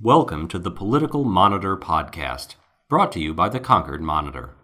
Welcome 0.00 0.46
to 0.50 0.60
the 0.60 0.70
Political 0.70 1.24
Monitor 1.24 1.76
podcast, 1.76 2.54
brought 2.88 3.10
to 3.10 3.18
you 3.18 3.34
by 3.34 3.48
the 3.48 3.58
Concord 3.58 4.00
Monitor. 4.00 4.54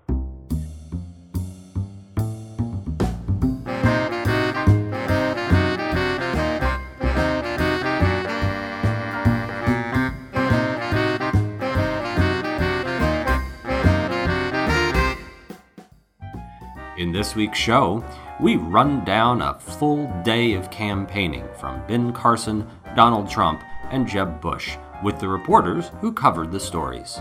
In 16.96 17.10
this 17.10 17.34
week's 17.34 17.58
show, 17.58 18.04
we 18.40 18.54
run 18.54 19.04
down 19.04 19.42
a 19.42 19.58
full 19.58 20.06
day 20.22 20.52
of 20.52 20.70
campaigning 20.70 21.48
from 21.58 21.84
Ben 21.88 22.12
Carson, 22.12 22.64
Donald 22.94 23.28
Trump, 23.28 23.64
and 23.90 24.06
Jeb 24.06 24.40
Bush 24.40 24.76
with 25.04 25.20
the 25.20 25.28
reporters 25.28 25.90
who 26.00 26.10
covered 26.10 26.50
the 26.50 26.58
stories. 26.58 27.20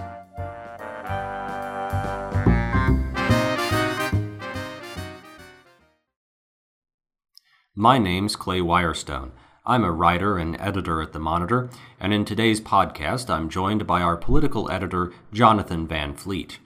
My 7.76 7.98
name's 7.98 8.38
Clay 8.38 8.62
Wirestone. 8.62 9.32
I'm 9.66 9.84
a 9.84 9.91
writer 9.91 10.38
and 10.38 10.60
editor 10.62 11.02
at 11.02 11.12
The 11.12 11.20
Monitor, 11.20 11.70
and 12.00 12.14
in 12.14 12.24
today's 12.24 12.62
podcast, 12.62 13.30
I'm 13.30 13.50
joined 13.50 13.86
by 13.86 14.02
our 14.02 14.16
political 14.16 14.72
editor, 14.72 15.12
Jonathan 15.34 15.86
Van 15.86 16.13
Fleet. 16.13 16.60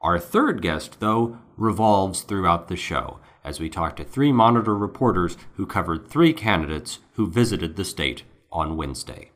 Our 0.00 0.18
third 0.18 0.62
guest, 0.62 1.00
though, 1.00 1.38
revolves 1.58 2.22
throughout 2.22 2.68
the 2.68 2.76
show 2.76 3.18
as 3.44 3.60
we 3.60 3.68
talk 3.68 3.96
to 3.96 4.04
three 4.04 4.32
Monitor 4.32 4.74
reporters 4.74 5.36
who 5.56 5.66
covered 5.66 6.08
three 6.08 6.32
candidates 6.32 7.00
who 7.14 7.30
visited 7.30 7.76
the 7.76 7.84
state 7.84 8.22
on 8.50 8.78
Wednesday. 8.78 9.30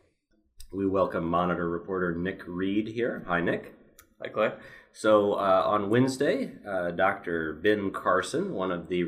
We 0.71 0.87
welcome 0.87 1.25
Monitor 1.25 1.67
reporter 1.67 2.15
Nick 2.15 2.43
Reed 2.47 2.89
here. 2.89 3.25
Hi, 3.27 3.41
Nick. 3.41 3.75
Hi, 4.21 4.29
Clay. 4.29 4.53
So 4.93 5.33
uh, 5.33 5.63
on 5.65 5.89
Wednesday, 5.89 6.53
uh, 6.69 6.91
Dr. 6.91 7.55
Ben 7.55 7.91
Carson, 7.91 8.53
one 8.53 8.71
of 8.71 8.91
the 8.91 9.05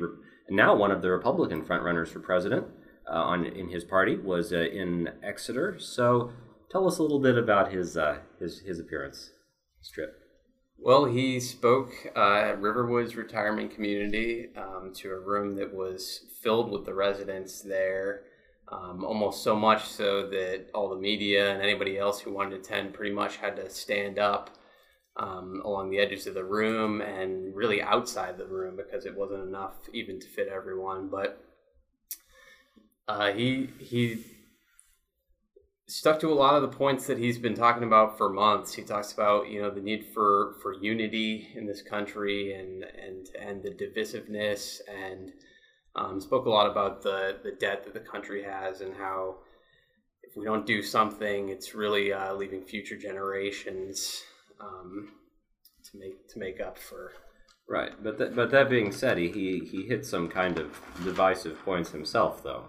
now 0.49 0.75
one 0.75 0.91
of 0.91 1.03
the 1.03 1.11
Republican 1.11 1.63
frontrunners 1.63 2.09
for 2.09 2.21
president 2.21 2.65
uh, 3.07 3.17
on 3.17 3.45
in 3.45 3.69
his 3.69 3.85
party, 3.85 4.17
was 4.17 4.55
uh, 4.55 4.57
in 4.57 5.11
Exeter. 5.23 5.79
So 5.79 6.33
tell 6.71 6.89
us 6.89 6.97
a 6.97 7.03
little 7.03 7.21
bit 7.21 7.37
about 7.37 7.71
his 7.73 7.95
uh, 7.95 8.21
his 8.39 8.61
his 8.61 8.81
appearance, 8.81 9.29
his 9.81 9.91
trip. 9.91 10.15
Well, 10.79 11.05
he 11.05 11.41
spoke 11.41 11.93
uh, 12.17 12.53
at 12.53 12.63
Riverwoods 12.63 13.17
Retirement 13.17 13.75
Community 13.75 14.47
um, 14.57 14.93
to 14.95 15.11
a 15.11 15.21
room 15.21 15.57
that 15.57 15.75
was 15.75 16.21
filled 16.43 16.71
with 16.71 16.87
the 16.87 16.95
residents 16.95 17.61
there. 17.61 18.23
Um, 18.73 19.05
almost 19.05 19.43
so 19.43 19.57
much 19.57 19.89
so 19.89 20.29
that 20.29 20.67
all 20.75 20.89
the 20.89 20.97
media 20.97 21.53
and 21.53 21.61
anybody 21.61 21.99
else 21.99 22.21
who 22.21 22.33
wanted 22.33 22.51
to 22.51 22.57
attend 22.57 22.95
pretty 22.95 23.13
much 23.13 23.37
had 23.37 23.57
to 23.57 23.69
stand 23.69 24.21
up 24.21 24.51
um, 25.17 25.61
along 25.65 25.91
the 25.91 25.99
edges 25.99 26.27
of 26.29 26.35
the 26.35 26.45
room 26.45 27.01
and 27.01 27.55
really 27.55 27.83
outside 27.83 28.39
the 28.39 28.47
room 28.47 28.77
because 28.77 29.07
it 29.07 29.17
wasn't 29.17 29.43
enough 29.43 29.75
even 29.93 30.21
to 30.21 30.27
fit 30.29 30.49
everyone. 30.49 31.09
But 31.09 31.45
uh, 33.09 33.33
he 33.33 33.71
he 33.79 34.25
stuck 35.89 36.21
to 36.21 36.33
a 36.33 36.35
lot 36.35 36.55
of 36.55 36.63
the 36.63 36.69
points 36.69 37.07
that 37.09 37.19
he's 37.19 37.39
been 37.39 37.55
talking 37.55 37.83
about 37.83 38.17
for 38.17 38.29
months. 38.29 38.75
He 38.75 38.83
talks 38.83 39.13
about 39.13 39.49
you 39.49 39.61
know 39.61 39.71
the 39.71 39.81
need 39.81 40.07
for 40.15 40.55
for 40.63 40.73
unity 40.75 41.49
in 41.57 41.67
this 41.67 41.83
country 41.83 42.55
and 42.55 42.85
and 42.85 43.27
and 43.39 43.63
the 43.63 43.71
divisiveness 43.71 44.81
and 44.89 45.33
um, 45.97 46.21
spoke 46.21 46.47
a 46.47 46.51
lot 46.51 46.71
about 46.71 47.03
the 47.03 47.39
the 47.43 47.53
debt 47.53 47.85
that 47.85 47.95
the 47.95 48.01
country 48.01 48.43
has 48.43 48.81
and 48.81 48.95
how 48.97 49.37
if 50.31 50.37
we 50.37 50.45
don't 50.45 50.67
do 50.67 50.83
something, 50.83 51.49
it's 51.49 51.75
really 51.75 52.13
uh, 52.13 52.35
leaving 52.35 52.63
future 52.63 52.97
generations 52.97 54.23
um, 54.61 55.09
to 55.91 55.99
make 55.99 56.29
to 56.29 56.39
make 56.39 56.61
up 56.61 56.79
for. 56.79 57.13
Right, 57.69 57.93
but 58.03 58.19
th- 58.19 58.35
but 58.35 58.51
that 58.51 58.71
being 58.71 58.93
said, 58.93 59.19
he 59.19 59.31
he 59.31 59.87
hit 59.87 60.07
some 60.07 60.29
kind 60.29 60.59
of 60.59 60.81
divisive 61.05 61.59
points 61.65 61.91
himself, 61.91 62.43
though. 62.43 62.69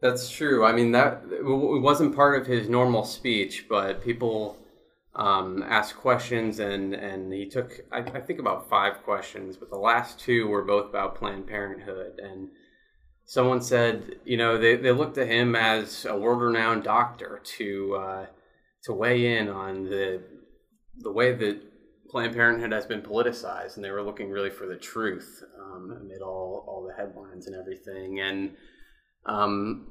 That's 0.00 0.30
true. 0.30 0.64
I 0.64 0.72
mean, 0.72 0.92
that 0.92 1.22
it 1.30 1.44
wasn't 1.44 2.16
part 2.16 2.40
of 2.40 2.46
his 2.46 2.68
normal 2.68 3.04
speech, 3.04 3.66
but 3.68 4.02
people 4.02 4.56
um, 5.14 5.62
asked 5.62 5.96
questions, 5.96 6.58
and 6.58 6.94
and 6.94 7.32
he 7.32 7.46
took 7.46 7.80
I, 7.92 7.98
I, 7.98 8.20
think 8.20 8.38
about 8.38 8.68
five 8.68 9.02
questions, 9.02 9.56
but 9.56 9.70
the 9.70 9.78
last 9.78 10.18
two 10.18 10.46
were 10.46 10.62
both 10.62 10.88
about 10.88 11.16
Planned 11.16 11.46
Parenthood. 11.46 12.18
And 12.18 12.48
someone 13.26 13.60
said, 13.60 14.16
you 14.24 14.36
know, 14.36 14.58
they, 14.58 14.76
they 14.76 14.92
looked 14.92 15.16
to 15.16 15.26
him 15.26 15.54
as 15.54 16.06
a 16.06 16.16
world-renowned 16.16 16.82
doctor 16.82 17.40
to 17.56 17.94
uh, 17.96 18.26
to 18.84 18.92
weigh 18.92 19.38
in 19.38 19.48
on 19.48 19.84
the 19.84 20.22
the 20.98 21.12
way 21.12 21.32
that 21.34 21.60
Planned 22.08 22.34
Parenthood 22.34 22.72
has 22.72 22.86
been 22.86 23.02
politicized, 23.02 23.76
and 23.76 23.84
they 23.84 23.90
were 23.90 24.02
looking 24.02 24.30
really 24.30 24.50
for 24.50 24.66
the 24.66 24.76
truth 24.76 25.42
um, 25.60 25.94
amid 26.00 26.22
all 26.22 26.64
all 26.66 26.86
the 26.86 26.94
headlines 26.94 27.46
and 27.46 27.56
everything, 27.56 28.20
and 28.20 28.52
um, 29.26 29.88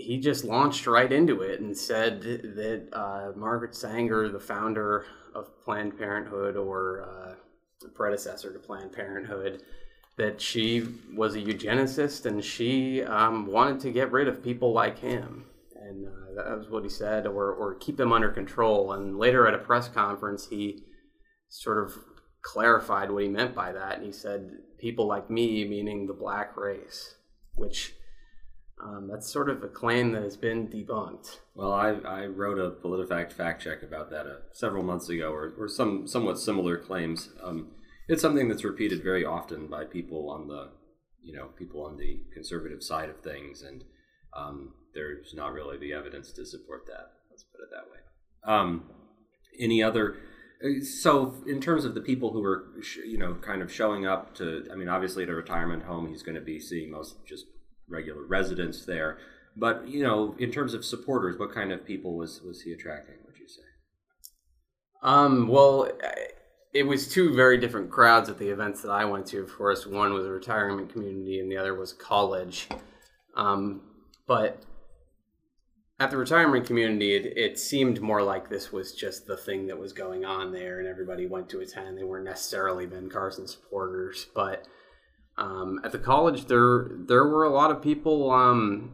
he 0.00 0.18
just 0.18 0.44
launched 0.44 0.86
right 0.86 1.12
into 1.12 1.42
it 1.42 1.60
and 1.60 1.76
said 1.76 2.22
that 2.22 2.88
uh, 2.92 3.32
Margaret 3.36 3.74
Sanger, 3.74 4.28
the 4.28 4.40
founder 4.40 5.06
of 5.34 5.60
Planned 5.62 5.98
Parenthood 5.98 6.56
or 6.56 7.08
uh, 7.08 7.34
the 7.80 7.88
predecessor 7.88 8.52
to 8.52 8.58
Planned 8.58 8.92
Parenthood, 8.92 9.62
that 10.16 10.40
she 10.40 10.86
was 11.14 11.34
a 11.34 11.40
eugenicist 11.40 12.26
and 12.26 12.44
she 12.44 13.02
um, 13.02 13.46
wanted 13.46 13.80
to 13.80 13.90
get 13.90 14.12
rid 14.12 14.28
of 14.28 14.42
people 14.42 14.72
like 14.72 14.98
him. 14.98 15.44
And 15.74 16.06
uh, 16.06 16.34
that 16.36 16.58
was 16.58 16.68
what 16.68 16.82
he 16.82 16.90
said, 16.90 17.26
or, 17.26 17.52
or 17.52 17.74
keep 17.74 17.96
them 17.96 18.12
under 18.12 18.30
control. 18.30 18.92
And 18.92 19.18
later 19.18 19.46
at 19.46 19.54
a 19.54 19.58
press 19.58 19.88
conference, 19.88 20.48
he 20.48 20.84
sort 21.48 21.82
of 21.82 21.94
clarified 22.42 23.10
what 23.10 23.22
he 23.22 23.28
meant 23.28 23.54
by 23.54 23.72
that. 23.72 23.96
And 23.96 24.04
he 24.04 24.12
said, 24.12 24.50
people 24.78 25.06
like 25.06 25.30
me, 25.30 25.64
meaning 25.64 26.06
the 26.06 26.12
black 26.12 26.56
race, 26.56 27.14
which 27.54 27.94
um, 28.82 29.08
that's 29.10 29.30
sort 29.30 29.50
of 29.50 29.62
a 29.62 29.68
claim 29.68 30.12
that 30.12 30.22
has 30.22 30.36
been 30.36 30.68
debunked. 30.68 31.38
Well, 31.54 31.72
I, 31.72 31.90
I 31.90 32.26
wrote 32.26 32.58
a 32.58 32.70
PolitiFact 32.70 33.32
fact 33.32 33.62
check 33.62 33.82
about 33.82 34.10
that 34.10 34.26
uh, 34.26 34.36
several 34.52 34.82
months 34.82 35.08
ago, 35.08 35.30
or, 35.32 35.52
or 35.58 35.68
some 35.68 36.06
somewhat 36.06 36.38
similar 36.38 36.78
claims. 36.78 37.30
Um, 37.42 37.72
it's 38.08 38.22
something 38.22 38.48
that's 38.48 38.64
repeated 38.64 39.02
very 39.02 39.24
often 39.24 39.66
by 39.68 39.84
people 39.84 40.30
on 40.30 40.48
the, 40.48 40.70
you 41.22 41.36
know, 41.36 41.46
people 41.58 41.84
on 41.84 41.96
the 41.96 42.20
conservative 42.32 42.82
side 42.82 43.08
of 43.08 43.20
things, 43.20 43.62
and 43.62 43.84
um, 44.36 44.72
there's 44.94 45.34
not 45.34 45.52
really 45.52 45.78
the 45.78 45.92
evidence 45.92 46.32
to 46.32 46.46
support 46.46 46.86
that. 46.86 47.12
Let's 47.30 47.44
put 47.44 47.60
it 47.62 47.68
that 47.72 47.90
way. 47.90 48.00
Um, 48.44 48.84
any 49.58 49.82
other? 49.82 50.16
Uh, 50.64 50.82
so, 50.82 51.34
in 51.46 51.60
terms 51.60 51.84
of 51.84 51.94
the 51.94 52.00
people 52.00 52.32
who 52.32 52.42
are, 52.44 52.64
you 53.06 53.18
know, 53.18 53.34
kind 53.34 53.62
of 53.62 53.72
showing 53.72 54.06
up 54.06 54.34
to, 54.36 54.66
I 54.72 54.74
mean, 54.74 54.88
obviously 54.88 55.22
at 55.24 55.28
a 55.28 55.34
retirement 55.34 55.84
home, 55.84 56.08
he's 56.08 56.22
going 56.22 56.34
to 56.34 56.40
be 56.40 56.58
seeing 56.58 56.90
most 56.90 57.16
just 57.26 57.46
regular 57.90 58.24
residents 58.24 58.84
there. 58.84 59.18
But 59.56 59.88
you 59.88 60.02
know, 60.02 60.34
in 60.38 60.50
terms 60.50 60.74
of 60.74 60.84
supporters, 60.84 61.38
what 61.38 61.52
kind 61.52 61.72
of 61.72 61.84
people 61.84 62.16
was 62.16 62.40
was 62.42 62.62
he 62.62 62.72
attracting? 62.72 63.16
Would 63.26 63.38
you 63.38 63.48
say? 63.48 63.62
Um, 65.02 65.48
well, 65.48 65.90
it 66.72 66.84
was 66.84 67.08
two 67.08 67.34
very 67.34 67.58
different 67.58 67.90
crowds 67.90 68.28
at 68.28 68.38
the 68.38 68.48
events 68.48 68.82
that 68.82 68.90
I 68.90 69.04
went 69.04 69.26
to. 69.26 69.40
Of 69.42 69.54
course, 69.54 69.86
one 69.86 70.14
was 70.14 70.26
a 70.26 70.30
retirement 70.30 70.92
community, 70.92 71.40
and 71.40 71.50
the 71.50 71.56
other 71.56 71.74
was 71.74 71.92
college. 71.92 72.68
Um, 73.34 73.82
but 74.26 74.62
at 75.98 76.10
the 76.10 76.16
retirement 76.16 76.66
community, 76.66 77.14
it, 77.14 77.36
it, 77.36 77.58
seemed 77.58 78.00
more 78.00 78.22
like 78.22 78.48
this 78.48 78.72
was 78.72 78.94
just 78.94 79.26
the 79.26 79.36
thing 79.36 79.66
that 79.66 79.78
was 79.78 79.92
going 79.92 80.24
on 80.24 80.52
there, 80.52 80.78
and 80.78 80.88
everybody 80.88 81.26
went 81.26 81.48
to 81.50 81.60
attend. 81.60 81.98
They 81.98 82.04
weren't 82.04 82.24
necessarily 82.24 82.86
Ben 82.86 83.10
Carson 83.10 83.46
supporters, 83.46 84.26
but 84.34 84.66
um, 85.40 85.80
at 85.82 85.90
the 85.90 85.98
college, 85.98 86.46
there 86.46 86.90
there 86.92 87.24
were 87.24 87.44
a 87.44 87.50
lot 87.50 87.70
of 87.70 87.80
people, 87.80 88.30
um, 88.30 88.92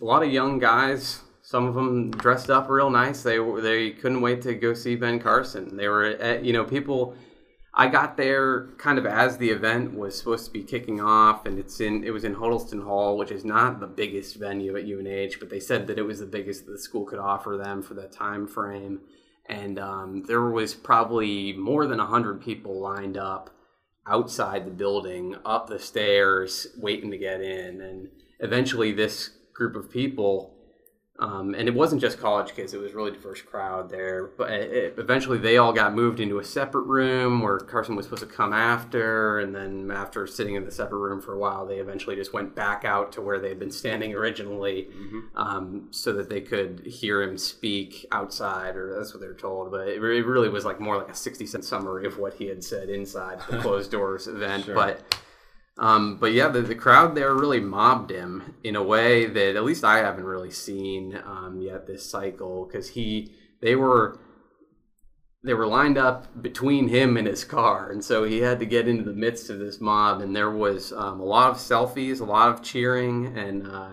a 0.00 0.04
lot 0.04 0.24
of 0.24 0.32
young 0.32 0.58
guys. 0.58 1.20
Some 1.40 1.66
of 1.66 1.74
them 1.74 2.10
dressed 2.10 2.50
up 2.50 2.68
real 2.68 2.90
nice. 2.90 3.22
They 3.22 3.38
they 3.60 3.90
couldn't 3.92 4.20
wait 4.20 4.42
to 4.42 4.54
go 4.54 4.74
see 4.74 4.96
Ben 4.96 5.20
Carson. 5.20 5.76
They 5.76 5.88
were, 5.88 6.04
at, 6.04 6.44
you 6.44 6.52
know, 6.52 6.64
people. 6.64 7.14
I 7.74 7.86
got 7.86 8.16
there 8.16 8.70
kind 8.78 8.98
of 8.98 9.06
as 9.06 9.38
the 9.38 9.50
event 9.50 9.96
was 9.96 10.18
supposed 10.18 10.46
to 10.46 10.50
be 10.50 10.64
kicking 10.64 11.00
off, 11.00 11.46
and 11.46 11.60
it's 11.60 11.80
in 11.80 12.02
it 12.02 12.10
was 12.10 12.24
in 12.24 12.34
Huddleston 12.34 12.82
Hall, 12.82 13.16
which 13.16 13.30
is 13.30 13.44
not 13.44 13.78
the 13.78 13.86
biggest 13.86 14.34
venue 14.34 14.76
at 14.76 14.84
UNH, 14.84 15.38
but 15.38 15.48
they 15.48 15.60
said 15.60 15.86
that 15.86 15.98
it 15.98 16.02
was 16.02 16.18
the 16.18 16.26
biggest 16.26 16.66
that 16.66 16.72
the 16.72 16.78
school 16.78 17.04
could 17.04 17.20
offer 17.20 17.56
them 17.56 17.82
for 17.82 17.94
that 17.94 18.10
time 18.10 18.48
frame. 18.48 19.00
And 19.46 19.78
um, 19.78 20.24
there 20.26 20.50
was 20.50 20.74
probably 20.74 21.52
more 21.52 21.86
than 21.86 22.00
hundred 22.00 22.42
people 22.42 22.80
lined 22.80 23.16
up 23.16 23.50
outside 24.08 24.64
the 24.64 24.70
building, 24.70 25.36
up 25.44 25.68
the 25.68 25.78
stairs, 25.78 26.68
waiting 26.76 27.10
to 27.10 27.18
get 27.18 27.40
in. 27.40 27.80
And 27.80 28.08
eventually, 28.40 28.92
this 28.92 29.30
group 29.52 29.76
of 29.76 29.90
people 29.90 30.54
Um, 31.20 31.54
and 31.54 31.66
it 31.66 31.74
wasn't 31.74 32.00
just 32.00 32.20
college 32.20 32.54
kids; 32.54 32.72
it 32.74 32.80
was 32.80 32.92
a 32.92 32.96
really 32.96 33.10
diverse 33.10 33.42
crowd 33.42 33.90
there. 33.90 34.30
But 34.36 34.52
it, 34.52 34.94
eventually, 34.98 35.38
they 35.38 35.56
all 35.56 35.72
got 35.72 35.92
moved 35.92 36.20
into 36.20 36.38
a 36.38 36.44
separate 36.44 36.82
room 36.82 37.42
where 37.42 37.58
Carson 37.58 37.96
was 37.96 38.06
supposed 38.06 38.22
to 38.22 38.28
come 38.28 38.52
after. 38.52 39.40
And 39.40 39.52
then, 39.52 39.90
after 39.90 40.28
sitting 40.28 40.54
in 40.54 40.64
the 40.64 40.70
separate 40.70 40.98
room 40.98 41.20
for 41.20 41.34
a 41.34 41.38
while, 41.38 41.66
they 41.66 41.78
eventually 41.78 42.14
just 42.14 42.32
went 42.32 42.54
back 42.54 42.84
out 42.84 43.10
to 43.12 43.20
where 43.20 43.40
they 43.40 43.48
had 43.48 43.58
been 43.58 43.72
standing 43.72 44.14
originally, 44.14 44.88
mm-hmm. 44.96 45.20
um, 45.36 45.88
so 45.90 46.12
that 46.12 46.30
they 46.30 46.40
could 46.40 46.86
hear 46.86 47.20
him 47.20 47.36
speak 47.36 48.06
outside, 48.12 48.76
or 48.76 48.94
that's 48.96 49.12
what 49.12 49.20
they 49.20 49.26
were 49.26 49.34
told. 49.34 49.72
But 49.72 49.88
it, 49.88 49.96
it, 49.96 50.00
really 50.00 50.48
was 50.48 50.64
like 50.64 50.78
more 50.78 50.96
like 50.98 51.08
a 51.08 51.14
sixty 51.14 51.46
cent 51.46 51.64
summary 51.64 52.06
of 52.06 52.18
what 52.18 52.34
he 52.34 52.46
had 52.46 52.62
said 52.62 52.90
inside 52.90 53.40
the 53.50 53.58
closed 53.60 53.90
doors 53.90 54.28
event. 54.28 54.66
Sure. 54.66 54.74
But 54.76 55.16
um, 55.78 56.16
but 56.16 56.32
yeah, 56.32 56.48
the, 56.48 56.60
the 56.60 56.74
crowd 56.74 57.14
there 57.14 57.34
really 57.34 57.60
mobbed 57.60 58.10
him 58.10 58.54
in 58.64 58.74
a 58.74 58.82
way 58.82 59.26
that 59.26 59.56
at 59.56 59.64
least 59.64 59.84
I 59.84 59.98
haven't 59.98 60.24
really 60.24 60.50
seen 60.50 61.20
um, 61.24 61.60
yet 61.60 61.86
this 61.86 62.08
cycle 62.08 62.66
because 62.66 62.90
he 62.90 63.32
they 63.62 63.76
were 63.76 64.18
they 65.44 65.54
were 65.54 65.68
lined 65.68 65.96
up 65.96 66.42
between 66.42 66.88
him 66.88 67.16
and 67.16 67.28
his 67.28 67.44
car, 67.44 67.92
and 67.92 68.04
so 68.04 68.24
he 68.24 68.38
had 68.38 68.58
to 68.58 68.66
get 68.66 68.88
into 68.88 69.04
the 69.04 69.12
midst 69.12 69.50
of 69.50 69.60
this 69.60 69.80
mob, 69.80 70.20
and 70.20 70.34
there 70.34 70.50
was 70.50 70.92
um, 70.92 71.20
a 71.20 71.24
lot 71.24 71.50
of 71.50 71.58
selfies, 71.58 72.20
a 72.20 72.24
lot 72.24 72.50
of 72.50 72.62
cheering, 72.62 73.38
and. 73.38 73.66
Uh, 73.66 73.90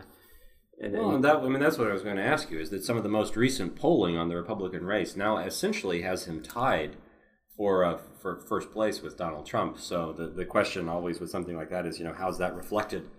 and, 0.78 0.92
well, 0.92 1.16
and 1.16 1.24
that, 1.24 1.38
I 1.38 1.48
mean, 1.48 1.62
that's 1.62 1.78
what 1.78 1.88
I 1.88 1.94
was 1.94 2.02
going 2.02 2.18
to 2.18 2.22
ask 2.22 2.52
you. 2.52 2.60
Is 2.60 2.70
that 2.72 2.84
some 2.84 2.98
of 2.98 3.04
the 3.04 3.10
most 3.10 3.38
recent 3.38 3.78
polling 3.78 4.18
on 4.18 4.28
the 4.28 4.36
Republican 4.36 4.86
race 4.86 5.16
now 5.16 5.38
essentially 5.38 6.02
has 6.02 6.26
him 6.26 6.44
tied 6.44 6.98
for 7.58 7.86
uh, 7.86 7.98
for 8.22 8.42
first 8.48 8.72
place 8.72 9.02
with 9.02 9.18
Donald 9.18 9.46
Trump. 9.46 9.80
So 9.80 10.14
the 10.14 10.28
the 10.28 10.46
question 10.46 10.90
always 10.90 11.20
with 11.20 11.30
something 11.30 11.56
like 11.56 11.70
that 11.70 11.86
is, 11.86 12.00
you 12.00 12.06
know, 12.06 12.14
how's 12.14 12.38
that 12.40 12.56
reflected 12.56 13.10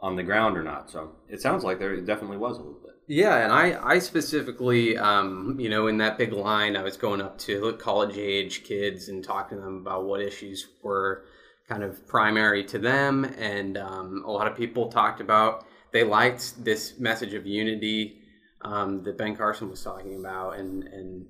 on 0.00 0.16
the 0.16 0.22
ground 0.22 0.56
or 0.56 0.62
not? 0.62 0.90
So 0.90 1.12
it 1.28 1.40
sounds 1.40 1.64
like 1.64 1.78
there 1.78 1.96
definitely 2.00 2.38
was 2.38 2.56
a 2.56 2.62
little 2.62 2.80
bit. 2.80 2.92
Yeah, 3.08 3.36
and 3.36 3.52
I 3.52 3.78
I 3.82 3.98
specifically, 3.98 4.96
um, 4.98 5.56
you 5.60 5.68
know, 5.68 5.86
in 5.86 5.98
that 5.98 6.18
big 6.18 6.32
line, 6.32 6.76
I 6.76 6.82
was 6.82 6.96
going 6.96 7.20
up 7.20 7.38
to 7.40 7.72
college 7.74 8.16
age 8.18 8.64
kids 8.64 9.08
and 9.08 9.22
talking 9.22 9.58
to 9.58 9.64
them 9.64 9.76
about 9.76 10.04
what 10.04 10.20
issues 10.20 10.66
were 10.82 11.24
kind 11.68 11.82
of 11.82 12.06
primary 12.06 12.64
to 12.64 12.78
them, 12.78 13.24
and 13.38 13.76
um, 13.76 14.24
a 14.26 14.30
lot 14.30 14.48
of 14.48 14.56
people 14.56 14.88
talked 14.90 15.20
about 15.20 15.66
they 15.92 16.02
liked 16.04 16.64
this 16.64 16.98
message 16.98 17.34
of 17.34 17.46
unity 17.46 18.18
um, 18.62 19.02
that 19.04 19.16
Ben 19.16 19.36
Carson 19.36 19.70
was 19.70 19.82
talking 19.82 20.16
about, 20.16 20.58
and 20.58 20.82
and 20.84 21.26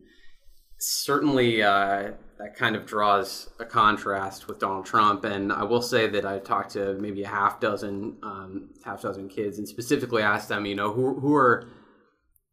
certainly 0.79 1.63
uh, 1.63 2.13
that 2.39 2.55
kind 2.55 2.77
of 2.77 2.85
draws 2.87 3.49
a 3.59 3.65
contrast 3.65 4.47
with 4.47 4.59
Donald 4.59 4.85
Trump. 4.85 5.25
And 5.25 5.53
I 5.53 5.65
will 5.65 5.81
say 5.81 6.07
that 6.09 6.27
I 6.27 6.39
talked 6.39 6.73
to 6.73 6.95
maybe 6.95 7.23
a 7.23 7.29
half 7.29 7.61
dozen, 7.61 8.19
um, 8.23 8.71
half 8.85 9.03
dozen 9.03 9.29
kids, 9.29 9.59
and 9.59 9.67
specifically 9.67 10.23
asked 10.23 10.49
them, 10.49 10.67
you 10.67 10.75
know, 10.75 10.93
who 10.93 11.19
who 11.21 11.35
are 11.35 11.69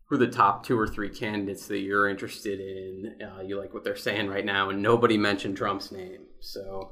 who 0.07 0.15
are 0.15 0.19
the 0.19 0.27
top 0.27 0.65
two 0.65 0.79
or 0.79 0.87
three 0.87 1.09
candidates 1.09 1.67
that 1.67 1.79
you're 1.79 2.07
interested 2.07 2.59
in? 2.59 3.21
Uh, 3.21 3.41
you 3.41 3.59
like 3.59 3.73
what 3.73 3.83
they're 3.83 3.95
saying 3.95 4.27
right 4.27 4.45
now, 4.45 4.69
and 4.69 4.81
nobody 4.81 5.17
mentioned 5.17 5.57
Trump's 5.57 5.91
name. 5.91 6.27
So 6.39 6.91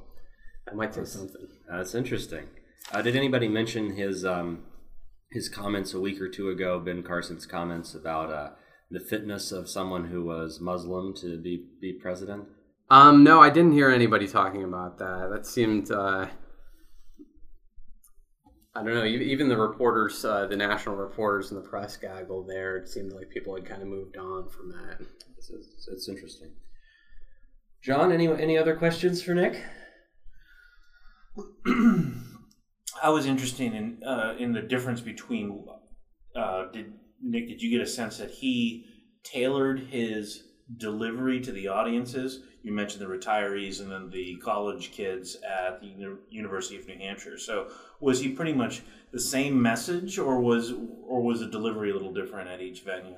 that 0.65 0.75
might 0.75 0.93
say 0.93 1.05
something. 1.05 1.47
That's 1.69 1.95
interesting. 1.95 2.47
Uh, 2.91 3.01
did 3.01 3.15
anybody 3.15 3.47
mention 3.47 3.95
his 3.95 4.25
um, 4.25 4.63
his 5.31 5.47
comments 5.47 5.93
a 5.93 5.99
week 5.99 6.19
or 6.19 6.27
two 6.27 6.49
ago? 6.49 6.79
Ben 6.79 7.03
Carson's 7.03 7.45
comments 7.45 7.95
about 7.95 8.31
uh, 8.31 8.49
the 8.89 8.99
fitness 8.99 9.53
of 9.53 9.69
someone 9.69 10.09
who 10.09 10.25
was 10.25 10.59
Muslim 10.59 11.13
to 11.21 11.39
be 11.41 11.67
be 11.79 11.93
president. 11.93 12.47
Um, 12.91 13.23
no, 13.23 13.39
I 13.39 13.49
didn't 13.49 13.71
hear 13.71 13.89
anybody 13.89 14.27
talking 14.27 14.65
about 14.65 14.99
that. 14.99 15.29
That 15.31 15.45
seemed, 15.45 15.89
uh, 15.91 16.27
I 18.75 18.83
don't 18.83 18.93
know, 18.93 19.05
even 19.05 19.47
the 19.47 19.55
reporters, 19.55 20.25
uh, 20.25 20.45
the 20.47 20.57
national 20.57 20.97
reporters 20.97 21.51
and 21.51 21.63
the 21.63 21.69
press 21.69 21.95
gaggle 21.95 22.43
there, 22.43 22.75
it 22.75 22.89
seemed 22.89 23.13
like 23.13 23.29
people 23.29 23.55
had 23.55 23.63
kind 23.65 23.81
of 23.81 23.87
moved 23.87 24.17
on 24.17 24.49
from 24.49 24.73
that. 24.73 24.97
It's, 25.37 25.49
it's, 25.49 25.87
it's 25.89 26.09
interesting. 26.09 26.51
John, 27.81 28.11
any 28.11 28.27
any 28.27 28.57
other 28.57 28.75
questions 28.75 29.23
for 29.23 29.33
Nick? 29.35 29.63
I 33.01 33.09
was 33.09 33.25
interested 33.25 33.73
in 33.73 34.03
uh, 34.05 34.35
in 34.37 34.51
the 34.51 34.61
difference 34.61 34.99
between. 34.99 35.65
Uh, 36.35 36.65
did 36.73 36.91
Nick? 37.23 37.47
Did 37.47 37.61
you 37.61 37.71
get 37.71 37.79
a 37.79 37.89
sense 37.89 38.17
that 38.17 38.31
he 38.31 38.85
tailored 39.23 39.79
his 39.79 40.43
delivery 40.77 41.39
to 41.41 41.51
the 41.51 41.67
audiences? 41.67 42.41
you 42.63 42.71
mentioned 42.71 43.01
the 43.01 43.05
retirees 43.05 43.79
and 43.79 43.91
then 43.91 44.09
the 44.09 44.35
college 44.37 44.91
kids 44.91 45.37
at 45.37 45.81
the 45.81 46.17
University 46.29 46.77
of 46.77 46.87
New 46.87 46.97
Hampshire. 46.97 47.37
So 47.37 47.69
was 47.99 48.19
he 48.19 48.29
pretty 48.29 48.53
much 48.53 48.83
the 49.11 49.19
same 49.19 49.61
message, 49.61 50.19
or 50.19 50.39
was 50.39 50.73
or 51.07 51.21
was 51.21 51.39
the 51.39 51.47
delivery 51.47 51.91
a 51.91 51.93
little 51.93 52.13
different 52.13 52.49
at 52.49 52.61
each 52.61 52.81
venue? 52.81 53.17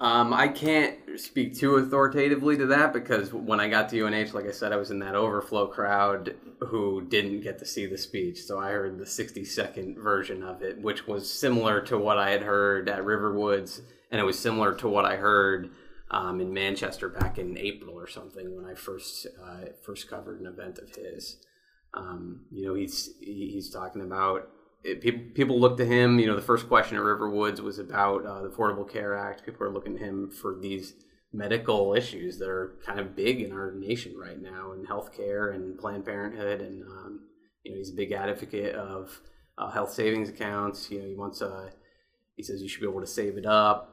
Um, 0.00 0.32
I 0.32 0.48
can't 0.48 0.98
speak 1.16 1.56
too 1.56 1.76
authoritatively 1.76 2.56
to 2.56 2.66
that 2.66 2.92
because 2.92 3.32
when 3.32 3.60
I 3.60 3.68
got 3.68 3.88
to 3.90 4.04
UNH, 4.04 4.34
like 4.34 4.48
I 4.48 4.50
said, 4.50 4.72
I 4.72 4.76
was 4.76 4.90
in 4.90 4.98
that 4.98 5.14
overflow 5.14 5.68
crowd 5.68 6.34
who 6.58 7.02
didn't 7.02 7.42
get 7.42 7.60
to 7.60 7.66
see 7.66 7.86
the 7.86 7.98
speech. 7.98 8.42
So 8.42 8.58
I 8.58 8.70
heard 8.70 8.98
the 8.98 9.06
60 9.06 9.44
second 9.44 9.98
version 9.98 10.42
of 10.42 10.60
it, 10.62 10.80
which 10.80 11.06
was 11.06 11.32
similar 11.32 11.80
to 11.82 11.98
what 11.98 12.18
I 12.18 12.30
had 12.30 12.42
heard 12.42 12.88
at 12.88 13.04
Riverwoods, 13.04 13.82
and 14.10 14.20
it 14.20 14.24
was 14.24 14.36
similar 14.36 14.74
to 14.76 14.88
what 14.88 15.04
I 15.04 15.16
heard 15.16 15.70
um, 16.12 16.40
in 16.40 16.52
Manchester 16.52 17.08
back 17.08 17.38
in 17.38 17.56
April 17.56 17.98
or 17.98 18.06
something 18.06 18.54
when 18.54 18.66
I 18.66 18.74
first 18.74 19.26
uh, 19.42 19.72
first 19.84 20.08
covered 20.08 20.40
an 20.40 20.46
event 20.46 20.78
of 20.78 20.94
his. 20.94 21.38
Um, 21.94 22.44
you 22.50 22.66
know, 22.66 22.74
he's 22.74 23.10
he's 23.20 23.70
talking 23.70 24.02
about 24.02 24.48
it, 24.84 25.00
people. 25.00 25.22
People 25.34 25.60
look 25.60 25.78
to 25.78 25.86
him. 25.86 26.18
You 26.18 26.26
know, 26.26 26.36
the 26.36 26.42
first 26.42 26.68
question 26.68 26.96
at 26.96 27.02
Riverwoods 27.02 27.60
was 27.60 27.78
about 27.78 28.26
uh, 28.26 28.42
the 28.42 28.50
Affordable 28.50 28.88
Care 28.88 29.16
Act. 29.16 29.44
People 29.44 29.66
are 29.66 29.72
looking 29.72 29.96
to 29.96 30.04
him 30.04 30.30
for 30.30 30.58
these 30.60 30.94
medical 31.32 31.94
issues 31.94 32.38
that 32.38 32.48
are 32.48 32.78
kind 32.84 33.00
of 33.00 33.16
big 33.16 33.40
in 33.40 33.52
our 33.52 33.72
nation 33.72 34.14
right 34.18 34.40
now, 34.40 34.72
in 34.72 34.84
healthcare 34.84 35.54
and 35.54 35.78
Planned 35.78 36.04
Parenthood, 36.04 36.60
and 36.60 36.82
um, 36.84 37.20
you 37.64 37.72
know, 37.72 37.78
he's 37.78 37.90
a 37.90 37.96
big 37.96 38.12
advocate 38.12 38.74
of 38.74 39.18
uh, 39.56 39.70
health 39.70 39.92
savings 39.92 40.28
accounts. 40.28 40.90
You 40.90 41.00
know, 41.00 41.08
he 41.08 41.14
wants 41.14 41.40
a 41.40 41.48
uh, 41.48 41.70
he 42.36 42.42
says 42.42 42.62
you 42.62 42.68
should 42.68 42.80
be 42.80 42.88
able 42.88 43.00
to 43.00 43.06
save 43.06 43.38
it 43.38 43.46
up 43.46 43.91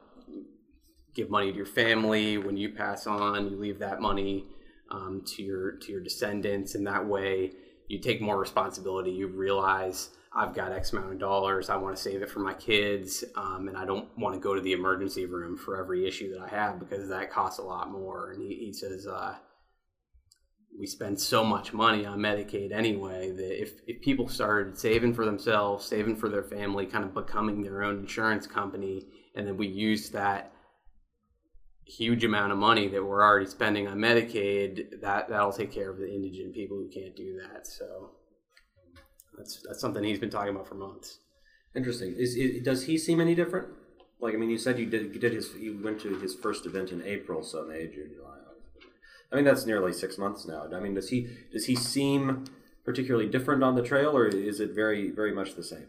give 1.19 1.29
money 1.29 1.51
to 1.51 1.57
your 1.57 1.65
family 1.65 2.37
when 2.37 2.55
you 2.55 2.69
pass 2.69 3.05
on. 3.05 3.49
You 3.49 3.57
leave 3.57 3.79
that 3.79 3.99
money 3.99 4.45
um, 4.89 5.21
to 5.27 5.43
your 5.43 5.71
to 5.73 5.91
your 5.91 6.01
descendants, 6.01 6.75
and 6.75 6.87
that 6.87 7.05
way 7.05 7.51
you 7.87 7.99
take 7.99 8.21
more 8.21 8.39
responsibility. 8.39 9.11
You 9.11 9.27
realize 9.27 10.11
I've 10.33 10.55
got 10.55 10.71
X 10.71 10.93
amount 10.93 11.11
of 11.11 11.19
dollars. 11.19 11.69
I 11.69 11.75
want 11.75 11.95
to 11.97 12.01
save 12.01 12.21
it 12.21 12.29
for 12.29 12.39
my 12.39 12.53
kids, 12.53 13.25
um, 13.35 13.67
and 13.67 13.77
I 13.77 13.85
don't 13.85 14.07
want 14.17 14.33
to 14.35 14.39
go 14.39 14.55
to 14.55 14.61
the 14.61 14.71
emergency 14.71 15.25
room 15.25 15.57
for 15.57 15.77
every 15.77 16.07
issue 16.07 16.33
that 16.33 16.41
I 16.41 16.47
have 16.47 16.79
because 16.79 17.09
that 17.09 17.31
costs 17.31 17.59
a 17.59 17.63
lot 17.63 17.91
more. 17.91 18.31
And 18.31 18.41
he, 18.41 18.55
he 18.65 18.73
says. 18.73 19.05
Uh, 19.05 19.35
we 20.79 20.87
spend 20.87 21.19
so 21.19 21.43
much 21.43 21.73
money 21.73 22.05
on 22.05 22.19
Medicaid 22.19 22.71
anyway 22.71 23.31
that 23.31 23.61
if, 23.61 23.81
if 23.85 24.01
people 24.01 24.29
started 24.29 24.77
saving 24.77 25.13
for 25.13 25.25
themselves, 25.25 25.85
saving 25.85 26.15
for 26.15 26.29
their 26.29 26.43
family, 26.43 26.85
kind 26.85 27.03
of 27.03 27.13
becoming 27.13 27.61
their 27.61 27.83
own 27.83 27.99
insurance 27.99 28.47
company, 28.47 29.05
and 29.35 29.45
then 29.45 29.57
we 29.57 29.67
use 29.67 30.09
that 30.11 30.53
huge 31.89 32.23
amount 32.23 32.51
of 32.51 32.57
money 32.57 32.87
that 32.87 33.03
we're 33.03 33.23
already 33.23 33.47
spending 33.47 33.87
on 33.87 33.97
Medicaid, 33.97 35.01
that 35.01 35.29
that'll 35.29 35.51
take 35.51 35.71
care 35.71 35.89
of 35.89 35.97
the 35.97 36.07
indigent 36.07 36.53
people 36.53 36.77
who 36.77 36.89
can't 36.89 37.15
do 37.15 37.39
that. 37.41 37.67
So 37.67 38.11
that's 39.37 39.61
that's 39.67 39.81
something 39.81 40.03
he's 40.03 40.19
been 40.19 40.29
talking 40.29 40.53
about 40.55 40.67
for 40.67 40.75
months. 40.75 41.19
Interesting. 41.75 42.15
Is, 42.17 42.35
is 42.35 42.63
does 42.63 42.85
he 42.85 42.97
seem 42.97 43.19
any 43.19 43.35
different? 43.35 43.67
Like 44.19 44.33
I 44.33 44.37
mean, 44.37 44.49
you 44.49 44.57
said 44.57 44.79
you 44.79 44.85
did 44.85 45.13
you 45.13 45.19
did 45.19 45.33
his 45.33 45.53
you 45.55 45.79
went 45.83 45.99
to 46.01 46.17
his 46.19 46.35
first 46.35 46.65
event 46.65 46.91
in 46.91 47.01
April, 47.03 47.43
so 47.43 47.65
May, 47.65 47.87
June, 47.87 48.11
July. 48.15 48.37
I 49.31 49.35
mean, 49.35 49.45
that's 49.45 49.65
nearly 49.65 49.93
six 49.93 50.17
months 50.17 50.47
now. 50.47 50.67
I 50.73 50.79
mean, 50.79 50.95
does 50.95 51.09
he 51.09 51.27
does 51.51 51.65
he 51.65 51.75
seem 51.75 52.45
particularly 52.83 53.29
different 53.29 53.63
on 53.63 53.75
the 53.75 53.83
trail, 53.83 54.15
or 54.15 54.25
is 54.27 54.59
it 54.59 54.71
very 54.73 55.11
very 55.11 55.33
much 55.33 55.55
the 55.55 55.63
same? 55.63 55.87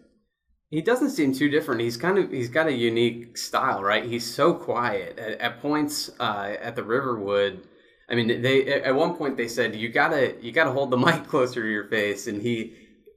He 0.71 0.81
doesn't 0.81 1.11
seem 1.11 1.33
too 1.33 1.49
different. 1.49 1.81
He's 1.81 1.97
kind 1.97 2.17
of 2.17 2.31
he's 2.31 2.49
got 2.49 2.69
a 2.69 2.73
unique 2.73 3.37
style, 3.37 3.83
right? 3.83 4.05
He's 4.05 4.33
so 4.33 4.55
quiet 4.55 5.19
at, 5.19 5.41
at 5.41 5.61
points 5.61 6.11
uh, 6.21 6.55
at 6.61 6.77
the 6.77 6.85
Riverwood. 6.85 7.67
I 8.09 8.15
mean, 8.15 8.41
they 8.41 8.83
at 8.83 8.95
one 8.95 9.17
point 9.17 9.37
they 9.37 9.49
said 9.49 9.75
you 9.75 9.89
gotta 9.89 10.37
you 10.41 10.53
gotta 10.53 10.71
hold 10.71 10.91
the 10.91 10.97
mic 11.07 11.27
closer 11.27 11.63
to 11.63 11.69
your 11.69 11.89
face, 11.89 12.29
and 12.29 12.41
he 12.41 12.75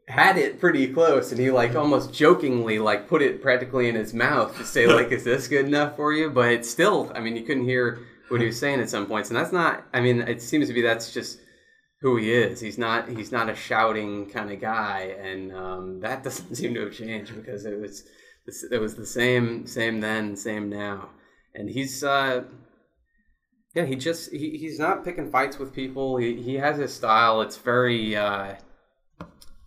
had 0.07 0.37
it 0.37 0.59
pretty 0.59 0.87
close, 0.87 1.31
and 1.31 1.39
he 1.39 1.51
like 1.51 1.75
almost 1.75 2.11
jokingly 2.11 2.79
like 2.79 3.07
put 3.07 3.21
it 3.21 3.41
practically 3.41 3.87
in 3.87 3.95
his 3.95 4.15
mouth 4.15 4.57
to 4.57 4.65
say 4.65 4.87
like, 4.87 5.11
"Is 5.11 5.23
this 5.23 5.47
good 5.47 5.67
enough 5.67 5.95
for 5.95 6.11
you?" 6.11 6.31
But 6.31 6.51
it's 6.51 6.69
still, 6.69 7.11
I 7.13 7.19
mean, 7.19 7.35
you 7.35 7.43
couldn't 7.43 7.65
hear 7.65 7.99
what 8.29 8.41
he 8.41 8.47
was 8.47 8.59
saying 8.59 8.79
at 8.79 8.89
some 8.89 9.05
points, 9.05 9.29
and 9.29 9.37
that's 9.37 9.51
not. 9.51 9.83
I 9.93 10.01
mean, 10.01 10.21
it 10.21 10.41
seems 10.41 10.67
to 10.69 10.73
be 10.73 10.81
that's 10.81 11.13
just 11.13 11.39
who 12.03 12.17
he 12.17 12.33
is. 12.33 12.59
He's 12.59 12.77
not 12.77 13.07
he's 13.07 13.31
not 13.31 13.49
a 13.49 13.55
shouting 13.55 14.29
kind 14.29 14.51
of 14.51 14.59
guy, 14.59 15.15
and 15.19 15.53
um, 15.53 15.99
that 16.01 16.21
doesn't 16.23 16.53
seem 16.53 16.73
to 16.75 16.81
have 16.81 16.93
changed 16.93 17.33
because 17.33 17.65
it 17.65 17.79
was 17.79 18.03
it 18.69 18.79
was 18.79 18.95
the 18.95 19.05
same 19.05 19.65
same 19.65 20.01
then, 20.01 20.35
same 20.35 20.69
now, 20.69 21.09
and 21.55 21.69
he's 21.69 22.03
uh, 22.03 22.43
yeah 23.73 23.85
he 23.85 23.95
just 23.95 24.31
he, 24.31 24.57
he's 24.57 24.77
not 24.77 25.05
picking 25.05 25.31
fights 25.31 25.57
with 25.57 25.73
people. 25.73 26.17
He 26.17 26.41
he 26.41 26.55
has 26.55 26.77
his 26.77 26.93
style. 26.93 27.41
It's 27.41 27.57
very 27.57 28.17
uh, 28.17 28.55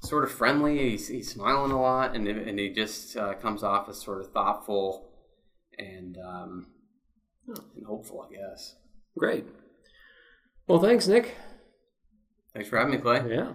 sort 0.01 0.25
of 0.25 0.31
friendly. 0.31 0.91
He's, 0.91 1.09
he's 1.09 1.33
smiling 1.33 1.73
a 1.73 1.81
lot, 1.81 2.15
and 2.15 2.29
and 2.29 2.59
he 2.59 2.69
just 2.69 3.17
uh, 3.17 3.33
comes 3.33 3.63
off 3.63 3.89
as 3.89 4.03
sort 4.03 4.21
of 4.21 4.31
thoughtful 4.33 5.09
and 5.79 6.19
um, 6.19 6.67
and 7.49 7.87
hopeful, 7.87 8.29
I 8.29 8.35
guess. 8.35 8.77
Great. 9.17 9.47
Well, 10.67 10.81
thanks, 10.81 11.09
Nick. 11.09 11.35
Thanks 12.57 12.71
for 12.71 12.79
having 12.79 12.93
me, 12.93 12.97
Clay. 12.97 13.23
Yeah. 13.29 13.53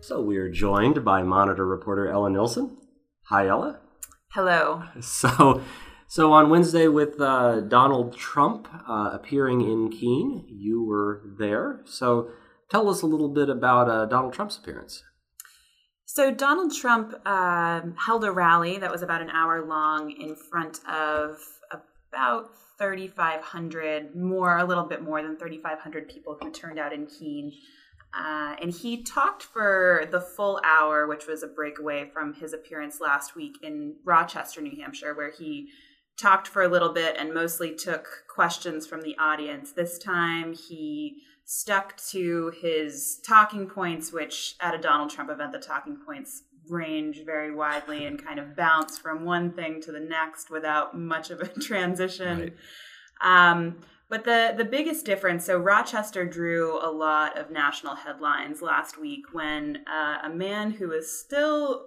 So 0.00 0.22
we 0.22 0.38
are 0.38 0.48
joined 0.48 1.04
by 1.04 1.22
Monitor 1.22 1.66
reporter 1.66 2.08
Ella 2.08 2.30
Nilsson. 2.30 2.78
Hi, 3.24 3.46
Ella. 3.48 3.80
Hello. 4.28 4.84
So, 5.02 5.60
so 6.06 6.32
on 6.32 6.50
Wednesday 6.50 6.88
with 6.88 7.20
uh, 7.20 7.60
Donald 7.60 8.16
Trump 8.16 8.68
uh, 8.88 9.10
appearing 9.12 9.60
in 9.60 9.90
Keene, 9.90 10.44
you 10.48 10.84
were 10.84 11.22
there. 11.38 11.80
So, 11.84 12.30
tell 12.70 12.88
us 12.88 13.02
a 13.02 13.06
little 13.06 13.28
bit 13.28 13.48
about 13.48 13.88
uh, 13.88 14.06
Donald 14.06 14.32
Trump's 14.32 14.56
appearance. 14.56 15.02
So, 16.06 16.32
Donald 16.32 16.74
Trump 16.74 17.14
um 17.26 17.94
held 17.96 18.24
a 18.24 18.30
rally 18.32 18.78
that 18.78 18.90
was 18.90 19.02
about 19.02 19.22
an 19.22 19.30
hour 19.30 19.66
long 19.66 20.10
in 20.10 20.36
front 20.36 20.80
of 20.88 21.38
about 22.14 22.50
3,500, 22.78 24.16
more, 24.16 24.58
a 24.58 24.64
little 24.64 24.84
bit 24.84 25.02
more 25.02 25.22
than 25.22 25.36
3,500 25.36 26.08
people 26.08 26.36
who 26.40 26.50
turned 26.50 26.78
out 26.78 26.92
in 26.92 27.06
Keene. 27.06 27.52
Uh, 28.16 28.54
and 28.62 28.72
he 28.72 29.02
talked 29.02 29.42
for 29.42 30.06
the 30.10 30.20
full 30.20 30.60
hour, 30.64 31.06
which 31.06 31.26
was 31.26 31.42
a 31.42 31.48
breakaway 31.48 32.08
from 32.12 32.32
his 32.32 32.52
appearance 32.52 33.00
last 33.00 33.34
week 33.34 33.56
in 33.62 33.96
Rochester, 34.04 34.60
New 34.60 34.80
Hampshire, 34.80 35.14
where 35.14 35.32
he 35.32 35.68
talked 36.16 36.46
for 36.46 36.62
a 36.62 36.68
little 36.68 36.92
bit 36.92 37.16
and 37.18 37.34
mostly 37.34 37.74
took 37.74 38.06
questions 38.32 38.86
from 38.86 39.02
the 39.02 39.16
audience. 39.18 39.72
This 39.72 39.98
time 39.98 40.54
he 40.54 41.22
stuck 41.44 41.96
to 42.10 42.52
his 42.60 43.20
talking 43.26 43.66
points, 43.66 44.12
which 44.12 44.54
at 44.60 44.74
a 44.74 44.78
Donald 44.78 45.10
Trump 45.10 45.30
event, 45.30 45.52
the 45.52 45.58
talking 45.58 45.98
points 46.06 46.42
range 46.68 47.22
very 47.24 47.54
widely 47.54 48.06
and 48.06 48.24
kind 48.24 48.38
of 48.38 48.56
bounce 48.56 48.98
from 48.98 49.24
one 49.24 49.52
thing 49.52 49.80
to 49.82 49.92
the 49.92 50.00
next 50.00 50.50
without 50.50 50.96
much 50.96 51.30
of 51.30 51.40
a 51.40 51.48
transition. 51.60 52.52
Um, 53.20 53.80
but 54.08 54.24
the 54.24 54.54
the 54.56 54.64
biggest 54.64 55.04
difference, 55.06 55.44
so 55.44 55.58
Rochester 55.58 56.24
drew 56.24 56.78
a 56.80 56.90
lot 56.90 57.38
of 57.38 57.50
national 57.50 57.96
headlines 57.96 58.62
last 58.62 59.00
week 59.00 59.24
when 59.32 59.78
uh, 59.86 60.18
a 60.24 60.30
man 60.30 60.70
who 60.70 60.92
is 60.92 61.18
still 61.18 61.86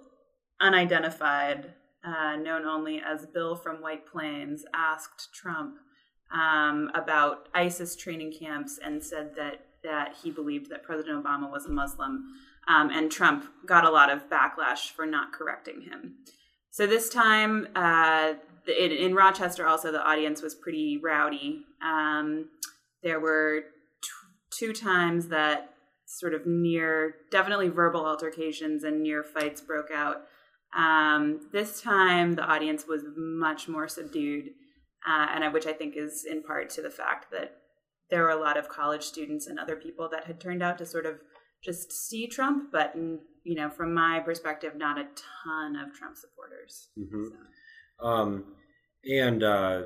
unidentified, 0.60 1.74
uh, 2.04 2.36
known 2.36 2.64
only 2.64 3.00
as 3.04 3.26
Bill 3.26 3.56
from 3.56 3.82
White 3.82 4.06
Plains, 4.06 4.64
asked 4.74 5.28
Trump 5.34 5.76
um, 6.32 6.90
about 6.94 7.48
ISIS 7.54 7.96
training 7.96 8.32
camps 8.38 8.78
and 8.82 9.02
said 9.02 9.34
that 9.36 9.64
that 9.84 10.16
he 10.22 10.30
believed 10.30 10.70
that 10.70 10.82
President 10.82 11.24
Obama 11.24 11.50
was 11.50 11.66
a 11.66 11.70
Muslim, 11.70 12.24
um, 12.66 12.90
and 12.90 13.10
Trump 13.10 13.44
got 13.64 13.84
a 13.84 13.90
lot 13.90 14.10
of 14.10 14.28
backlash 14.28 14.90
for 14.90 15.06
not 15.06 15.32
correcting 15.32 15.82
him. 15.82 16.16
So 16.70 16.86
this 16.86 17.08
time, 17.08 17.68
uh, 17.74 18.34
in, 18.66 18.92
in 18.92 19.14
Rochester, 19.14 19.66
also 19.66 19.92
the 19.92 20.02
audience 20.02 20.42
was 20.42 20.54
pretty 20.54 21.00
rowdy. 21.02 21.64
Um, 21.82 22.50
there 23.02 23.20
were 23.20 23.62
t- 24.02 24.08
two 24.50 24.72
times 24.72 25.28
that 25.28 25.74
sort 26.06 26.34
of 26.34 26.46
near, 26.46 27.14
definitely 27.30 27.68
verbal 27.68 28.04
altercations 28.04 28.84
and 28.84 29.02
near 29.02 29.22
fights 29.22 29.60
broke 29.60 29.90
out. 29.94 30.22
Um, 30.76 31.48
this 31.52 31.80
time, 31.80 32.34
the 32.34 32.42
audience 32.42 32.86
was 32.86 33.04
much 33.16 33.68
more 33.68 33.88
subdued, 33.88 34.50
uh, 35.06 35.26
and 35.34 35.44
I, 35.44 35.48
which 35.48 35.66
I 35.66 35.72
think 35.72 35.94
is 35.96 36.26
in 36.28 36.42
part 36.42 36.70
to 36.70 36.82
the 36.82 36.90
fact 36.90 37.30
that 37.32 37.56
there 38.10 38.22
were 38.22 38.30
a 38.30 38.40
lot 38.40 38.56
of 38.56 38.68
college 38.68 39.02
students 39.02 39.46
and 39.46 39.58
other 39.58 39.76
people 39.76 40.08
that 40.10 40.24
had 40.24 40.40
turned 40.40 40.62
out 40.62 40.78
to 40.78 40.86
sort 40.86 41.06
of 41.06 41.16
just 41.64 41.92
see 41.92 42.26
Trump, 42.26 42.70
but 42.72 42.94
you 42.94 43.54
know, 43.54 43.70
from 43.70 43.94
my 43.94 44.20
perspective, 44.20 44.76
not 44.76 44.98
a 44.98 45.06
ton 45.44 45.76
of 45.76 45.94
Trump 45.94 46.16
supporters. 46.16 46.88
Mhm. 46.98 47.30
So. 48.00 48.06
Um, 48.06 48.44
and 49.04 49.42
uh, 49.42 49.82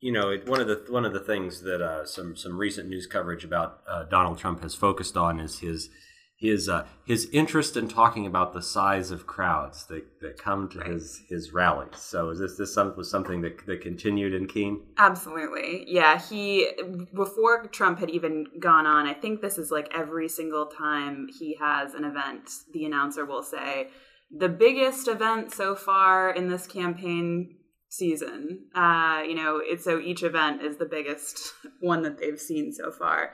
you 0.00 0.12
know, 0.12 0.30
it, 0.30 0.46
one 0.48 0.60
of 0.60 0.68
the 0.68 0.84
one 0.88 1.04
of 1.04 1.12
the 1.12 1.20
things 1.20 1.62
that 1.62 1.82
uh, 1.82 2.04
some 2.04 2.36
some 2.36 2.56
recent 2.56 2.88
news 2.88 3.06
coverage 3.06 3.44
about 3.44 3.80
uh, 3.88 4.04
Donald 4.04 4.38
Trump 4.38 4.62
has 4.62 4.74
focused 4.74 5.16
on 5.16 5.40
is 5.40 5.58
his 5.60 5.90
his 6.38 6.68
uh, 6.68 6.86
his 7.04 7.28
interest 7.32 7.76
in 7.76 7.88
talking 7.88 8.24
about 8.24 8.54
the 8.54 8.62
size 8.62 9.10
of 9.10 9.26
crowds 9.26 9.86
that, 9.86 10.04
that 10.20 10.38
come 10.38 10.68
to 10.68 10.80
his 10.80 11.20
his 11.28 11.52
rallies. 11.52 11.96
So, 11.96 12.30
is 12.30 12.38
this 12.38 12.56
this 12.56 12.72
some, 12.72 12.94
was 12.96 13.10
something 13.10 13.40
that 13.40 13.66
that 13.66 13.80
continued 13.80 14.32
in 14.32 14.46
Keene? 14.46 14.82
Absolutely. 14.98 15.84
Yeah, 15.88 16.20
he 16.20 16.70
before 17.12 17.66
Trump 17.66 17.98
had 17.98 18.10
even 18.10 18.46
gone 18.60 18.86
on, 18.86 19.08
I 19.08 19.14
think 19.14 19.40
this 19.40 19.58
is 19.58 19.72
like 19.72 19.88
every 19.92 20.28
single 20.28 20.66
time 20.66 21.26
he 21.38 21.56
has 21.60 21.94
an 21.94 22.04
event, 22.04 22.48
the 22.72 22.84
announcer 22.84 23.26
will 23.26 23.42
say, 23.42 23.88
"The 24.30 24.48
biggest 24.48 25.08
event 25.08 25.52
so 25.52 25.74
far 25.74 26.30
in 26.30 26.48
this 26.48 26.68
campaign 26.68 27.56
season." 27.88 28.66
Uh, 28.76 29.24
you 29.26 29.34
know, 29.34 29.60
it's 29.60 29.82
so 29.82 29.98
each 29.98 30.22
event 30.22 30.62
is 30.62 30.76
the 30.76 30.86
biggest 30.86 31.52
one 31.80 32.02
that 32.02 32.18
they've 32.20 32.38
seen 32.38 32.72
so 32.72 32.92
far. 32.92 33.32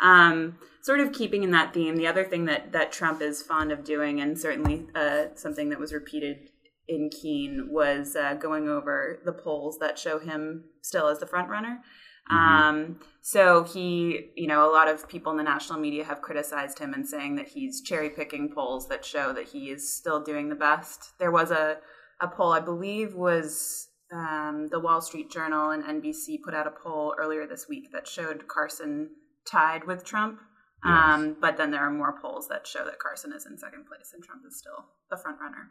Um, 0.00 0.58
sort 0.82 1.00
of 1.00 1.12
keeping 1.12 1.42
in 1.42 1.50
that 1.52 1.72
theme, 1.74 1.96
the 1.96 2.06
other 2.06 2.24
thing 2.24 2.44
that 2.46 2.72
that 2.72 2.92
Trump 2.92 3.22
is 3.22 3.42
fond 3.42 3.72
of 3.72 3.84
doing, 3.84 4.20
and 4.20 4.38
certainly 4.38 4.86
uh, 4.94 5.26
something 5.34 5.70
that 5.70 5.80
was 5.80 5.92
repeated 5.92 6.50
in 6.88 7.10
Keene 7.10 7.68
was 7.70 8.14
uh, 8.14 8.34
going 8.34 8.68
over 8.68 9.20
the 9.24 9.32
polls 9.32 9.78
that 9.78 9.98
show 9.98 10.18
him 10.18 10.64
still 10.82 11.08
as 11.08 11.18
the 11.18 11.26
front 11.26 11.48
runner. 11.48 11.82
Um, 12.28 12.98
so 13.22 13.62
he, 13.62 14.30
you 14.34 14.48
know, 14.48 14.68
a 14.68 14.72
lot 14.72 14.88
of 14.88 15.08
people 15.08 15.30
in 15.30 15.38
the 15.38 15.44
national 15.44 15.78
media 15.78 16.04
have 16.04 16.22
criticized 16.22 16.78
him 16.78 16.92
and 16.92 17.06
saying 17.06 17.36
that 17.36 17.48
he's 17.48 17.82
cherry 17.82 18.10
picking 18.10 18.52
polls 18.52 18.88
that 18.88 19.04
show 19.04 19.32
that 19.32 19.48
he 19.48 19.70
is 19.70 19.94
still 19.94 20.22
doing 20.22 20.48
the 20.48 20.56
best. 20.56 21.12
There 21.18 21.30
was 21.30 21.50
a, 21.50 21.78
a 22.20 22.26
poll, 22.26 22.52
I 22.52 22.60
believe, 22.60 23.14
was 23.14 23.88
um, 24.12 24.68
the 24.70 24.80
Wall 24.80 25.00
Street 25.00 25.30
Journal 25.30 25.70
and 25.70 25.84
NBC 25.84 26.42
put 26.44 26.54
out 26.54 26.66
a 26.66 26.70
poll 26.70 27.14
earlier 27.16 27.46
this 27.46 27.68
week 27.68 27.92
that 27.92 28.08
showed 28.08 28.48
Carson 28.48 29.10
tied 29.50 29.84
with 29.84 30.04
Trump. 30.04 30.40
Um, 30.84 31.36
but 31.40 31.56
then 31.56 31.72
there 31.72 31.80
are 31.80 31.90
more 31.90 32.16
polls 32.20 32.46
that 32.48 32.64
show 32.64 32.84
that 32.84 33.00
Carson 33.00 33.32
is 33.32 33.44
in 33.44 33.58
second 33.58 33.86
place 33.86 34.12
and 34.14 34.22
Trump 34.22 34.42
is 34.46 34.56
still 34.56 34.84
the 35.10 35.16
front 35.16 35.40
runner. 35.40 35.70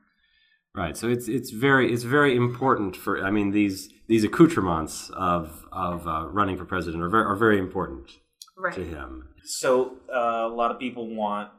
Right. 0.75 0.97
So 0.97 1.07
it's 1.07 1.29
it's 1.29 1.51
very 1.51 1.93
it's 1.93 2.03
very 2.03 2.35
important 2.35 2.97
for 2.97 3.23
I 3.23 3.31
mean 3.31 3.51
these 3.51 3.89
these 4.09 4.25
accoutrements 4.25 5.09
of 5.15 5.63
of 5.71 6.05
uh, 6.05 6.27
running 6.27 6.57
for 6.57 6.65
president 6.65 7.01
are 7.01 7.09
very, 7.09 7.23
are 7.23 7.37
very 7.37 7.57
important 7.57 8.11
Right. 8.57 8.73
to 8.73 8.83
him. 8.83 9.29
So 9.45 9.97
uh, 10.13 10.47
a 10.47 10.53
lot 10.53 10.71
of 10.71 10.79
people 10.79 11.13
want. 11.15 11.49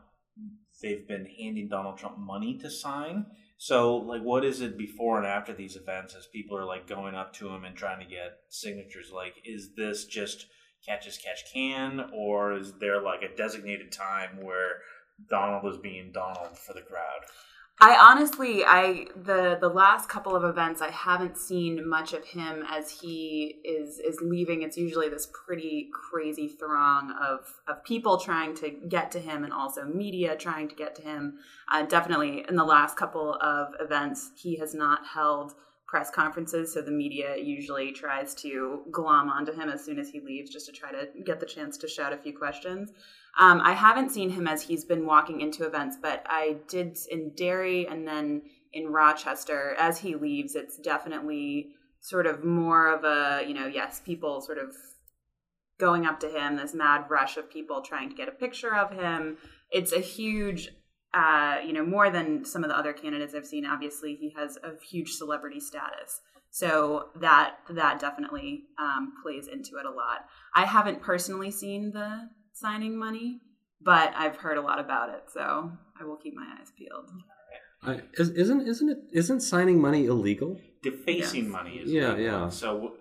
They've 0.83 1.09
been 1.09 1.27
handing 1.41 1.69
Donald 1.69 1.97
Trump 1.97 2.19
money 2.19 2.59
to 2.59 2.71
sign. 2.71 3.27
So, 3.59 3.97
like, 3.97 4.21
what 4.21 4.45
is 4.45 4.61
it 4.61 4.77
before 4.77 5.17
and 5.17 5.27
after 5.27 5.55
these 5.55 5.77
events? 5.77 6.15
As 6.15 6.27
people 6.27 6.59
are 6.59 6.67
like 6.67 6.87
going 6.87 7.15
up 7.15 7.33
to 7.35 7.49
him 7.49 7.65
and 7.65 7.75
trying 7.75 8.01
to 8.01 8.07
get 8.07 8.33
signatures, 8.51 9.11
like, 9.15 9.35
is 9.47 9.71
this 9.77 10.05
just 10.05 10.47
catch 10.87 11.07
as 11.07 11.19
catch 11.19 11.53
can, 11.53 12.11
or 12.13 12.55
is 12.55 12.73
there 12.75 13.01
like 13.01 13.23
a 13.23 13.35
designated 13.37 13.93
time 13.93 14.43
where 14.43 14.79
Donald 15.29 15.65
is 15.73 15.79
being 15.79 16.13
Donald 16.13 16.57
for 16.57 16.73
the 16.73 16.83
crowd? 16.83 17.25
I 17.79 17.95
honestly, 17.99 18.65
I 18.65 19.07
the 19.15 19.59
the 19.61 19.69
last 19.69 20.09
couple 20.09 20.35
of 20.35 20.45
events, 20.45 20.81
I 20.81 20.91
haven't 20.91 21.37
seen 21.37 21.87
much 21.87 22.15
of 22.15 22.25
him 22.25 22.65
as 22.71 22.91
he 22.91 23.57
is 23.65 23.99
is 23.99 24.19
leaving. 24.23 24.63
It's 24.63 24.79
usually 24.79 25.11
this 25.11 25.29
pretty 25.47 25.91
crazy 25.93 26.49
throng 26.49 27.15
of 27.21 27.41
of 27.69 27.85
people 27.85 28.17
trying 28.17 28.55
to 28.57 28.71
get 28.71 29.11
to 29.13 29.21
him, 29.21 29.45
and 29.45 29.53
also 29.53 29.85
media 29.85 30.37
trying 30.37 30.69
to 30.69 30.75
get 30.75 30.95
to 30.95 31.03
him. 31.03 31.35
Uh, 31.71 31.83
definitely, 31.83 32.47
in 32.49 32.57
the 32.57 32.65
last 32.65 32.97
couple 32.97 33.37
of 33.43 33.75
events, 33.79 34.31
he 34.37 34.57
has 34.57 34.73
not 34.73 35.01
held 35.13 35.53
press 35.97 36.11
conferences, 36.11 36.75
so 36.75 36.83
the 36.83 36.91
media 36.91 37.37
usually 37.39 37.91
tries 37.91 38.35
to 38.35 38.83
glom 38.91 39.31
onto 39.31 39.51
him 39.51 39.71
as 39.71 39.83
soon 39.83 39.99
as 39.99 40.11
he 40.11 40.21
leaves, 40.21 40.51
just 40.51 40.67
to 40.67 40.73
try 40.73 40.93
to 40.93 41.09
get 41.25 41.41
the 41.41 41.47
chance 41.47 41.79
to 41.79 41.89
shout 41.89 42.13
a 42.13 42.19
few 42.19 42.37
questions. 42.37 42.93
Um, 43.41 43.63
I 43.63 43.73
haven't 43.73 44.11
seen 44.11 44.29
him 44.29 44.47
as 44.47 44.61
he's 44.61 44.85
been 44.85 45.07
walking 45.07 45.41
into 45.41 45.65
events, 45.65 45.97
but 46.01 46.23
I 46.27 46.57
did 46.69 46.99
in 47.11 47.33
Derry 47.35 47.89
and 47.89 48.07
then 48.07 48.43
in 48.75 48.89
Rochester. 48.89 49.75
As 49.79 49.99
he 49.99 50.17
leaves, 50.17 50.55
it's 50.55 50.77
definitely 50.77 51.69
sort 52.01 52.27
of 52.27 52.45
more 52.45 52.95
of 52.95 53.05
a, 53.05 53.49
you 53.49 53.55
know, 53.55 53.67
yes, 53.67 54.03
people 54.05 54.43
sort 54.43 54.59
of 54.59 54.77
going 55.81 56.05
up 56.05 56.21
to 56.21 56.29
him, 56.29 56.57
this 56.57 56.75
mad 56.75 57.07
rush 57.09 57.39
of 57.39 57.51
people 57.51 57.81
trying 57.81 58.11
to 58.11 58.15
get 58.15 58.29
a 58.29 58.33
picture 58.33 58.75
of 58.75 58.91
him. 58.93 59.39
It's 59.71 59.93
a 59.93 60.01
huge, 60.01 60.75
uh, 61.17 61.57
you 61.67 61.73
know, 61.73 61.85
more 61.85 62.11
than 62.11 62.45
some 62.45 62.63
of 62.63 62.69
the 62.71 62.77
other 62.77 62.93
candidates 62.93 63.35
I've 63.35 63.47
seen. 63.47 63.65
Obviously, 63.65 64.15
he 64.15 64.35
has 64.37 64.59
a 64.63 64.73
huge 64.85 65.13
celebrity 65.13 65.61
status. 65.61 66.21
So 66.51 67.11
that 67.17 67.57
that 67.71 67.99
definitely 68.01 68.65
um, 68.79 69.13
plays 69.23 69.47
into 69.47 69.73
it 69.79 69.87
a 69.87 69.91
lot. 69.91 70.27
I 70.55 70.65
haven't 70.67 71.01
personally 71.03 71.51
seen 71.51 71.93
the 71.93 72.29
signing 72.53 72.99
money, 72.99 73.41
but 73.81 74.13
I've 74.17 74.37
heard 74.37 74.59
a 74.59 74.63
lot 74.63 74.79
about 74.79 75.09
it, 75.11 75.25
so 75.33 75.73
I 76.01 76.05
will 76.05 76.17
keep 76.17 76.35
my 76.35 76.47
eyes 76.59 76.69
peeled. 76.79 77.11
Uh, 77.87 78.01
is, 78.15 78.31
isn't 78.31 78.63
isn't 78.67 78.89
it 78.89 78.99
isn't 79.13 79.41
signing 79.41 79.81
money 79.81 80.07
illegal? 80.07 80.61
defacing 80.83 81.45
Yes. 81.45 81.53
money 81.53 81.75
is 81.83 81.91
a 81.91 81.95
Yeah, 81.95 82.15
big 82.15 82.25
yeah. 82.25 82.49
So 82.49 82.95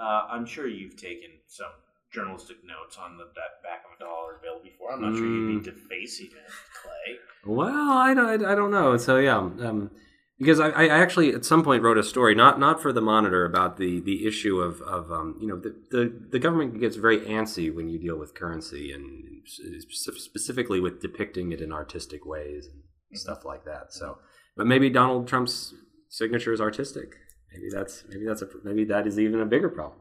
uh, 0.00 0.22
I'm 0.30 0.46
sure 0.46 0.66
you've 0.66 0.96
taken 0.96 1.30
some 1.46 1.72
journalistic 2.12 2.56
notes 2.64 2.96
on 2.98 3.16
the 3.18 3.24
that 3.24 3.62
back 3.62 3.84
of 3.86 3.96
a 3.96 4.00
dollar 4.00 4.38
bill 4.42 4.60
before. 4.62 4.92
I'm 4.92 5.00
not 5.02 5.16
sure 5.16 5.24
Mm. 5.26 5.54
you'd 5.54 5.64
be 5.64 5.70
defacing 5.70 6.26
it, 6.26 6.50
Clay. 6.82 7.18
Well, 7.46 7.90
I 7.90 8.14
don't, 8.14 8.44
I 8.44 8.54
don't 8.54 8.70
know. 8.70 8.96
So 8.96 9.18
yeah, 9.18 9.38
um, 9.38 9.90
because 10.38 10.58
I, 10.58 10.70
I 10.70 10.88
actually 10.88 11.32
at 11.34 11.44
some 11.44 11.62
point 11.62 11.82
wrote 11.82 11.98
a 11.98 12.02
story, 12.02 12.34
not 12.34 12.58
not 12.58 12.80
for 12.82 12.92
the 12.92 13.00
Monitor, 13.00 13.44
about 13.44 13.76
the 13.76 14.00
the 14.00 14.26
issue 14.26 14.60
of 14.60 14.80
of 14.82 15.10
um, 15.12 15.36
you 15.40 15.46
know 15.46 15.58
the, 15.58 15.74
the 15.90 16.12
the 16.30 16.38
government 16.38 16.80
gets 16.80 16.96
very 16.96 17.20
antsy 17.20 17.72
when 17.74 17.88
you 17.88 17.98
deal 17.98 18.16
with 18.18 18.34
currency 18.34 18.92
and 18.92 19.42
specifically 19.88 20.80
with 20.80 21.00
depicting 21.00 21.52
it 21.52 21.60
in 21.60 21.72
artistic 21.72 22.24
ways 22.26 22.66
and 22.66 23.18
stuff 23.18 23.44
like 23.44 23.64
that. 23.64 23.92
So, 23.92 24.18
but 24.56 24.66
maybe 24.66 24.90
Donald 24.90 25.28
Trump's 25.28 25.74
signature 26.08 26.52
is 26.52 26.60
artistic. 26.60 27.14
Maybe 27.52 27.68
that's 27.72 28.04
maybe 28.08 28.24
that's 28.26 28.42
a 28.42 28.48
maybe 28.64 28.84
that 28.84 29.06
is 29.06 29.18
even 29.18 29.40
a 29.40 29.46
bigger 29.46 29.68
problem. 29.68 30.00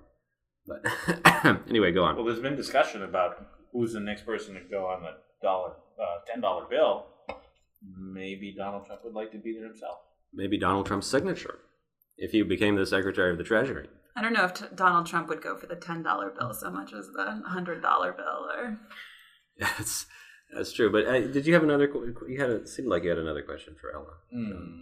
But 0.69 1.59
anyway, 1.69 1.91
go 1.91 2.03
on. 2.03 2.15
Well, 2.15 2.25
there's 2.25 2.39
been 2.39 2.55
discussion 2.55 3.03
about 3.03 3.45
who's 3.73 3.93
the 3.93 3.99
next 3.99 4.25
person 4.25 4.53
to 4.53 4.61
go 4.61 4.85
on 4.85 5.01
the 5.03 5.11
dollar 5.41 5.71
uh, 5.99 6.19
ten 6.27 6.41
dollar 6.41 6.65
bill. 6.69 7.05
Maybe 7.97 8.53
Donald 8.55 8.85
Trump 8.85 9.01
would 9.03 9.13
like 9.13 9.31
to 9.31 9.37
be 9.37 9.53
there 9.53 9.65
himself. 9.65 9.97
Maybe 10.33 10.57
Donald 10.57 10.85
Trump's 10.85 11.07
signature 11.07 11.59
if 12.17 12.31
he 12.31 12.41
became 12.43 12.75
the 12.75 12.85
Secretary 12.85 13.31
of 13.31 13.37
the 13.37 13.43
Treasury. 13.43 13.87
I 14.15 14.21
don't 14.21 14.33
know 14.33 14.43
if 14.45 14.53
t- 14.53 14.65
Donald 14.75 15.07
Trump 15.07 15.29
would 15.29 15.41
go 15.41 15.57
for 15.57 15.65
the 15.67 15.75
ten 15.75 16.03
dollar 16.03 16.29
bill 16.29 16.53
so 16.53 16.69
much 16.69 16.93
as 16.93 17.07
the 17.07 17.41
hundred 17.47 17.81
dollar 17.81 18.11
bill, 18.11 18.49
or 18.53 18.79
That's 19.59 20.05
that's 20.55 20.73
true. 20.73 20.91
But 20.91 21.05
uh, 21.05 21.27
did 21.27 21.45
you 21.45 21.53
have 21.53 21.63
another? 21.63 21.89
You 22.27 22.39
had 22.39 22.49
a, 22.49 22.55
it 22.55 22.69
seemed 22.69 22.87
like 22.87 23.03
you 23.03 23.09
had 23.09 23.19
another 23.19 23.43
question 23.43 23.75
for 23.79 23.93
Ella. 23.93 24.13
Hmm. 24.33 24.81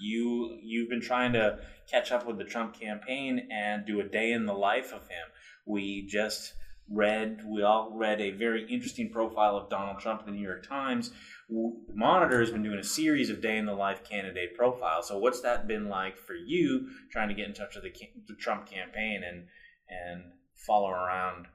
You 0.00 0.58
you've 0.62 0.88
been 0.88 1.00
trying 1.00 1.32
to 1.34 1.58
catch 1.90 2.12
up 2.12 2.26
with 2.26 2.38
the 2.38 2.44
Trump 2.44 2.78
campaign 2.78 3.48
and 3.50 3.86
do 3.86 4.00
a 4.00 4.04
day 4.04 4.32
in 4.32 4.46
the 4.46 4.54
life 4.54 4.92
of 4.92 5.02
him. 5.02 5.26
We 5.66 6.06
just 6.06 6.54
read 6.90 7.40
we 7.46 7.62
all 7.62 7.92
read 7.94 8.20
a 8.20 8.30
very 8.30 8.66
interesting 8.70 9.10
profile 9.10 9.56
of 9.56 9.70
Donald 9.70 9.98
Trump 10.00 10.20
in 10.20 10.26
the 10.26 10.32
New 10.32 10.46
York 10.46 10.66
Times. 10.66 11.10
The 11.48 11.72
Monitor 11.94 12.40
has 12.40 12.50
been 12.50 12.62
doing 12.62 12.78
a 12.78 12.84
series 12.84 13.30
of 13.30 13.40
day 13.40 13.58
in 13.58 13.66
the 13.66 13.74
life 13.74 14.04
candidate 14.04 14.54
profiles. 14.56 15.08
So 15.08 15.18
what's 15.18 15.40
that 15.42 15.66
been 15.66 15.88
like 15.88 16.18
for 16.18 16.34
you 16.34 16.88
trying 17.10 17.28
to 17.28 17.34
get 17.34 17.46
in 17.46 17.54
touch 17.54 17.74
with 17.74 17.84
the, 17.84 17.92
the 18.28 18.34
Trump 18.34 18.66
campaign 18.66 19.22
and 19.26 19.46
and 19.88 20.24
follow 20.66 20.90
around 20.90 21.46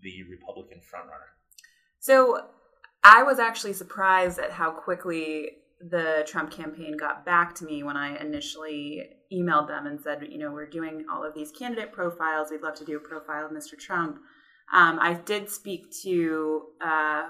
the 0.00 0.22
Republican 0.30 0.78
frontrunner? 0.78 1.30
So 2.00 2.46
I 3.04 3.22
was 3.22 3.38
actually 3.38 3.72
surprised 3.72 4.38
at 4.38 4.52
how 4.52 4.70
quickly 4.70 5.50
the 5.90 6.24
Trump 6.26 6.50
campaign 6.50 6.96
got 6.96 7.24
back 7.24 7.54
to 7.56 7.64
me 7.64 7.82
when 7.82 7.96
I 7.96 8.16
initially 8.20 9.02
emailed 9.32 9.68
them 9.68 9.86
and 9.86 10.00
said, 10.00 10.26
you 10.30 10.38
know, 10.38 10.52
we're 10.52 10.68
doing 10.68 11.04
all 11.12 11.24
of 11.24 11.34
these 11.34 11.50
candidate 11.50 11.92
profiles. 11.92 12.50
We'd 12.50 12.62
love 12.62 12.74
to 12.76 12.84
do 12.84 12.96
a 12.96 13.00
profile 13.00 13.46
of 13.46 13.52
Mr. 13.52 13.78
Trump. 13.78 14.18
Um, 14.72 14.98
I 15.00 15.14
did 15.14 15.50
speak 15.50 15.92
to 16.02 16.62
uh, 16.80 17.28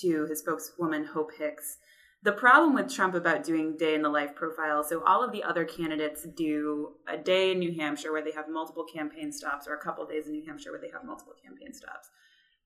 to 0.00 0.26
his 0.26 0.40
spokeswoman 0.40 1.06
Hope 1.06 1.30
Hicks. 1.38 1.78
The 2.22 2.32
problem 2.32 2.74
with 2.74 2.92
Trump 2.92 3.14
about 3.14 3.44
doing 3.44 3.76
day 3.76 3.94
in 3.94 4.02
the 4.02 4.08
life 4.08 4.34
profiles, 4.34 4.88
so 4.88 5.02
all 5.04 5.22
of 5.22 5.32
the 5.32 5.44
other 5.44 5.64
candidates 5.64 6.26
do 6.36 6.94
a 7.08 7.16
day 7.16 7.52
in 7.52 7.58
New 7.58 7.74
Hampshire 7.78 8.12
where 8.12 8.24
they 8.24 8.32
have 8.32 8.48
multiple 8.48 8.84
campaign 8.84 9.32
stops, 9.32 9.68
or 9.68 9.74
a 9.74 9.80
couple 9.80 10.04
days 10.06 10.26
in 10.26 10.32
New 10.32 10.44
Hampshire 10.44 10.72
where 10.72 10.80
they 10.80 10.90
have 10.90 11.04
multiple 11.04 11.34
campaign 11.42 11.72
stops. 11.72 12.08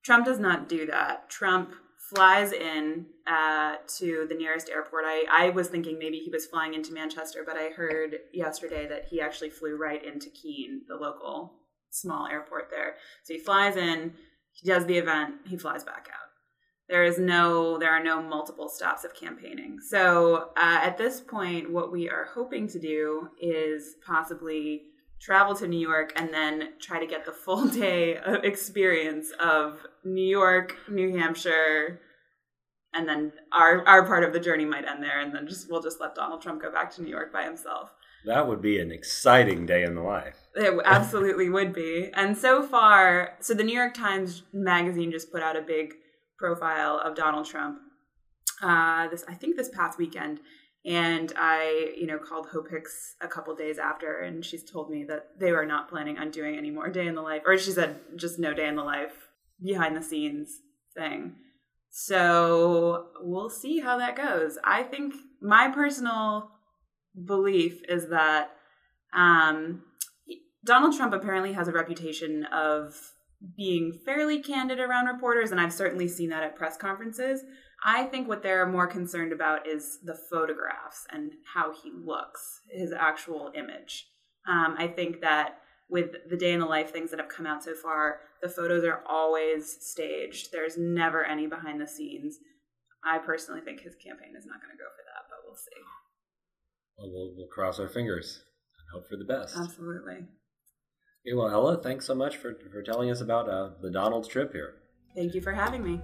Trump 0.02 0.25
does 0.25 0.38
not 0.38 0.68
do 0.68 0.87
that. 0.87 1.28
Trump 1.28 1.75
flies 2.09 2.52
in 2.52 3.07
uh, 3.26 3.76
to 3.99 4.26
the 4.28 4.35
nearest 4.35 4.71
airport. 4.71 5.04
I, 5.07 5.25
I 5.30 5.50
was 5.50 5.69
thinking 5.69 5.99
maybe 5.99 6.19
he 6.19 6.30
was 6.30 6.47
flying 6.47 6.75
into 6.75 6.92
Manchester, 6.92 7.42
but 7.47 7.57
I 7.57 7.71
heard 7.71 8.16
yesterday 8.33 8.88
that 8.88 9.04
he 9.11 9.21
actually 9.21 9.50
flew 9.50 9.76
right 9.76 10.02
into 10.04 10.30
Keene, 10.30 10.83
the 10.88 10.97
local 10.97 11.54
small 11.90 12.26
airport 12.26 12.71
there. 12.71 12.95
So 13.25 13.35
he 13.35 13.40
flies 13.40 13.76
in, 13.76 14.14
he 14.52 14.69
does 14.69 14.87
the 14.87 14.97
event, 14.97 15.35
he 15.47 15.57
flies 15.57 15.85
back 15.85 16.09
out. 16.11 16.28
There 16.88 17.04
is 17.04 17.19
no, 17.19 17.78
there 17.78 17.92
are 17.92 18.02
no 18.02 18.21
multiple 18.21 18.69
stops 18.69 19.04
of 19.04 19.14
campaigning. 19.14 19.78
So 19.88 20.50
uh, 20.57 20.80
at 20.83 20.99
this 20.99 21.21
point, 21.21 21.71
what 21.71 21.92
we 21.92 22.09
are 22.09 22.28
hoping 22.35 22.66
to 22.69 22.80
do 22.80 23.28
is 23.40 23.95
possibly 24.04 24.83
travel 25.21 25.55
to 25.55 25.69
New 25.69 25.79
York 25.79 26.12
and 26.17 26.33
then 26.33 26.71
try 26.81 26.99
to 26.99 27.07
get 27.07 27.25
the 27.25 27.33
full 27.33 27.67
day 27.69 28.17
of 28.17 28.45
experience 28.45 29.31
of 29.41 29.87
New 30.05 30.27
York, 30.27 30.77
New 30.89 31.17
Hampshire, 31.17 32.00
and 32.93 33.09
then 33.09 33.33
our 33.52 33.87
our 33.87 34.04
part 34.04 34.25
of 34.25 34.33
the 34.33 34.41
journey 34.41 34.65
might 34.65 34.85
end 34.85 35.02
there, 35.02 35.21
and 35.21 35.35
then 35.35 35.47
just 35.47 35.71
we'll 35.71 35.83
just 35.83 36.00
let 36.00 36.15
Donald 36.15 36.43
Trump 36.43 36.61
go 36.61 36.73
back 36.73 36.95
to 36.95 37.02
New 37.02 37.11
York 37.11 37.33
by 37.33 37.45
himself. 37.45 37.91
That 38.26 38.49
would 38.49 38.61
be 38.61 38.78
an 38.80 38.91
exciting 38.91 39.65
day 39.65 39.83
in 39.83 39.95
the 39.95 40.02
life. 40.02 40.37
It 40.54 40.78
absolutely 40.85 41.49
would 41.49 41.73
be. 41.73 42.11
And 42.13 42.37
so 42.37 42.63
far, 42.63 43.37
so 43.41 43.54
the 43.54 43.65
New 43.65 43.75
York 43.75 43.95
Times 43.95 44.43
magazine 44.52 45.11
just 45.11 45.33
put 45.33 45.43
out 45.43 45.56
a 45.56 45.63
big 45.63 45.95
profile 46.39 47.00
of 47.02 47.15
Donald 47.15 47.47
Trump. 47.47 47.78
Uh, 48.63 49.09
this 49.09 49.25
I 49.28 49.35
think 49.35 49.56
this 49.56 49.71
past 49.71 49.99
weekend, 49.99 50.41
and 50.84 51.32
I 51.36 51.95
you 51.97 52.06
know 52.06 52.19
called 52.19 52.47
Hope 52.47 52.71
Hicks 52.71 53.14
a 53.21 53.28
couple 53.28 53.54
days 53.54 53.78
after, 53.78 54.21
and 54.21 54.45
she's 54.45 54.64
told 54.64 54.90
me 54.90 55.04
that 55.04 55.38
they 55.38 55.52
were 55.52 55.66
not 55.66 55.88
planning 55.88 56.19
on 56.19 56.30
doing 56.30 56.56
any 56.56 56.71
more 56.71 56.88
day 56.88 57.06
in 57.06 57.14
the 57.14 57.23
life, 57.23 57.43
or 57.47 57.56
she 57.58 57.73
said 57.73 58.00
just 58.16 58.38
no 58.38 58.54
day 58.54 58.66
in 58.66 58.76
the 58.76 58.84
life 58.84 59.28
behind 59.62 59.97
the 59.97 60.02
scenes 60.02 60.60
thing. 60.95 61.36
So 61.90 63.08
we'll 63.21 63.50
see 63.50 63.80
how 63.80 63.99
that 63.99 64.16
goes. 64.16 64.58
I 64.64 64.84
think 64.84 65.14
my 65.43 65.69
personal 65.69 66.50
belief 67.26 67.82
is 67.88 68.08
that 68.10 68.50
um, 69.12 69.82
Donald 70.64 70.97
Trump 70.97 71.12
apparently 71.12 71.52
has 71.52 71.69
a 71.69 71.73
reputation 71.73 72.45
of 72.45 72.95
being 73.56 73.99
fairly 74.04 74.40
candid 74.40 74.78
around 74.78 75.06
reporters, 75.06 75.50
and 75.50 75.60
I've 75.60 75.73
certainly 75.73 76.06
seen 76.06 76.30
that 76.30 76.43
at 76.43 76.56
press 76.56 76.76
conferences. 76.76 77.43
I 77.84 78.04
think 78.04 78.28
what 78.28 78.43
they're 78.43 78.66
more 78.66 78.86
concerned 78.86 79.32
about 79.32 79.66
is 79.66 79.99
the 80.04 80.14
photographs 80.14 81.06
and 81.10 81.32
how 81.54 81.73
he 81.73 81.90
looks, 81.93 82.60
his 82.71 82.93
actual 82.93 83.50
image. 83.54 84.06
Um, 84.47 84.75
I 84.78 84.86
think 84.86 85.21
that 85.23 85.58
with 85.88 86.12
the 86.28 86.36
day 86.36 86.52
in 86.52 86.60
the 86.60 86.66
life 86.66 86.93
things 86.93 87.10
that 87.10 87.21
have 87.21 87.28
come 87.28 87.47
out 87.47 87.64
so 87.64 87.75
far, 87.75 88.21
the 88.43 88.49
photos 88.49 88.84
are 88.84 89.02
always 89.06 89.76
staged. 89.80 90.52
There's 90.52 90.76
never 90.78 91.25
any 91.25 91.47
behind 91.47 91.80
the 91.80 91.86
scenes. 91.86 92.38
I 93.04 93.19
personally 93.19 93.60
think 93.62 93.80
his 93.80 93.95
campaign 93.95 94.34
is 94.38 94.47
not 94.47 94.60
going 94.60 94.73
to 94.73 94.78
go 94.78 94.88
for 94.95 95.04
that, 95.06 95.25
but 95.28 95.38
we'll 95.47 95.56
see. 95.56 95.71
Well, 96.99 97.10
we'll, 97.10 97.34
we'll 97.36 97.49
cross 97.49 97.80
our 97.80 97.88
fingers 97.88 98.43
and 98.78 99.00
hope 99.00 99.08
for 99.08 99.16
the 99.16 99.25
best. 99.25 99.56
Absolutely. 99.56 100.26
Okay, 101.26 101.34
well, 101.34 101.50
Ella, 101.50 101.82
thanks 101.82 102.06
so 102.06 102.14
much 102.14 102.36
for, 102.36 102.54
for 102.71 102.82
telling 102.82 103.10
us 103.10 103.21
about 103.21 103.49
uh, 103.49 103.71
the 103.82 103.90
Donald's 103.90 104.28
trip 104.28 104.52
here. 104.52 104.75
Thank 105.14 105.34
you 105.34 105.40
for 105.40 105.52
having 105.52 105.82
me. 105.82 106.00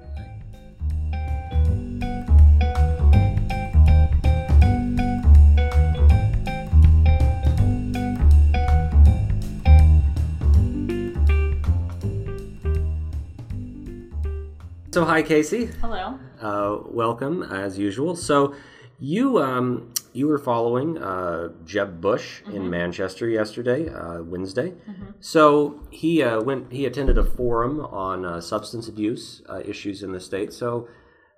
So, 14.96 15.04
hi, 15.04 15.20
Casey. 15.20 15.66
Hello. 15.82 16.18
Uh, 16.40 16.78
welcome 16.86 17.42
as 17.42 17.78
usual. 17.78 18.16
So, 18.16 18.54
you 18.98 19.38
um, 19.42 19.92
you 20.14 20.26
were 20.26 20.38
following 20.38 20.96
uh, 20.96 21.50
Jeb 21.66 22.00
Bush 22.00 22.40
in 22.50 22.70
Manchester 22.70 23.28
yesterday, 23.28 23.90
uh, 23.90 24.22
Wednesday. 24.22 24.72
So 25.20 25.86
he 25.90 26.22
uh, 26.22 26.40
went. 26.40 26.72
He 26.72 26.86
attended 26.86 27.18
a 27.18 27.24
forum 27.24 27.80
on 27.80 28.24
uh, 28.24 28.40
substance 28.40 28.88
abuse 28.88 29.42
uh, 29.50 29.60
issues 29.66 30.02
in 30.02 30.12
the 30.12 30.18
state. 30.18 30.54
So, 30.54 30.88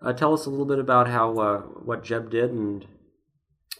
uh, 0.03 0.13
tell 0.13 0.33
us 0.33 0.47
a 0.47 0.51
little 0.51 0.65
bit 0.65 0.79
about 0.79 1.09
how 1.09 1.37
uh, 1.39 1.59
what 1.63 2.05
Jeb 2.05 2.31
did 2.31 2.53
and 2.53 2.87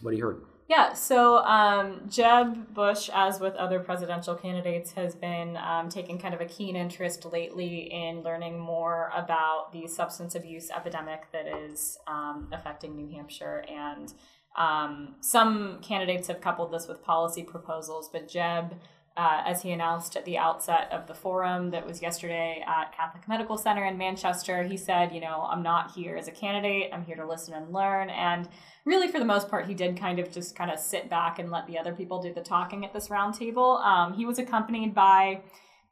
what 0.01 0.13
he 0.13 0.19
heard. 0.19 0.41
Yeah, 0.69 0.93
so 0.93 1.37
um, 1.45 2.01
Jeb 2.07 2.75
Bush, 2.75 3.09
as 3.11 3.39
with 3.39 3.55
other 3.55 3.79
presidential 3.79 4.35
candidates, 4.35 4.91
has 4.91 5.15
been 5.15 5.57
um, 5.57 5.89
taking 5.89 6.19
kind 6.19 6.35
of 6.35 6.41
a 6.41 6.45
keen 6.45 6.75
interest 6.75 7.25
lately 7.25 7.91
in 7.91 8.21
learning 8.21 8.59
more 8.59 9.11
about 9.15 9.73
the 9.73 9.87
substance 9.87 10.35
abuse 10.35 10.69
epidemic 10.69 11.23
that 11.31 11.47
is 11.47 11.97
um, 12.05 12.49
affecting 12.51 12.95
New 12.95 13.09
Hampshire. 13.09 13.65
And 13.67 14.13
um, 14.55 15.15
some 15.21 15.79
candidates 15.81 16.27
have 16.27 16.39
coupled 16.39 16.71
this 16.71 16.87
with 16.87 17.03
policy 17.03 17.41
proposals, 17.41 18.07
but 18.07 18.27
Jeb, 18.29 18.75
uh, 19.17 19.41
as 19.47 19.63
he 19.63 19.71
announced 19.71 20.15
at 20.15 20.23
the 20.23 20.37
outset 20.37 20.87
of 20.91 21.07
the 21.07 21.15
forum 21.15 21.71
that 21.71 21.85
was 21.85 21.99
yesterday 21.99 22.63
at 22.65 22.95
Catholic 22.95 23.27
Medical 23.27 23.57
Center 23.57 23.85
in 23.85 23.97
Manchester, 23.97 24.63
he 24.63 24.77
said, 24.77 25.13
You 25.13 25.19
know, 25.19 25.47
I'm 25.49 25.63
not 25.63 25.91
here 25.91 26.15
as 26.15 26.27
a 26.27 26.31
candidate, 26.31 26.91
I'm 26.93 27.03
here 27.03 27.15
to 27.15 27.27
listen 27.27 27.55
and 27.55 27.73
learn. 27.73 28.11
And 28.11 28.47
really 28.85 29.07
for 29.07 29.19
the 29.19 29.25
most 29.25 29.49
part 29.49 29.67
he 29.67 29.73
did 29.73 29.97
kind 29.97 30.19
of 30.19 30.31
just 30.31 30.55
kind 30.55 30.71
of 30.71 30.79
sit 30.79 31.09
back 31.09 31.39
and 31.39 31.51
let 31.51 31.67
the 31.67 31.77
other 31.77 31.93
people 31.93 32.21
do 32.21 32.33
the 32.33 32.41
talking 32.41 32.85
at 32.85 32.93
this 32.93 33.07
roundtable 33.09 33.83
um, 33.83 34.13
he 34.13 34.25
was 34.25 34.39
accompanied 34.39 34.93
by 34.93 35.41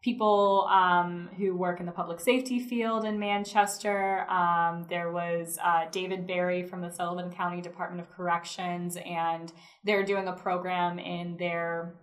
people 0.02 0.68
um, 0.72 1.28
who 1.38 1.56
work 1.56 1.80
in 1.80 1.86
the 1.86 1.92
public 1.92 2.20
safety 2.20 2.60
field 2.60 3.04
in 3.04 3.20
manchester. 3.20 4.30
Um, 4.30 4.86
there 4.90 5.12
was 5.12 5.58
uh, 5.64 5.86
david 5.92 6.28
barry 6.28 6.64
from 6.64 6.82
the 6.82 6.90
sullivan 6.90 7.32
county 7.32 7.62
department 7.62 8.02
of 8.02 8.12
corrections 8.12 8.98
and 9.06 9.52
they're 9.84 10.06
doing 10.06 10.28
a 10.28 10.34
program 10.34 11.00
in 11.00 11.38
their 11.38 11.96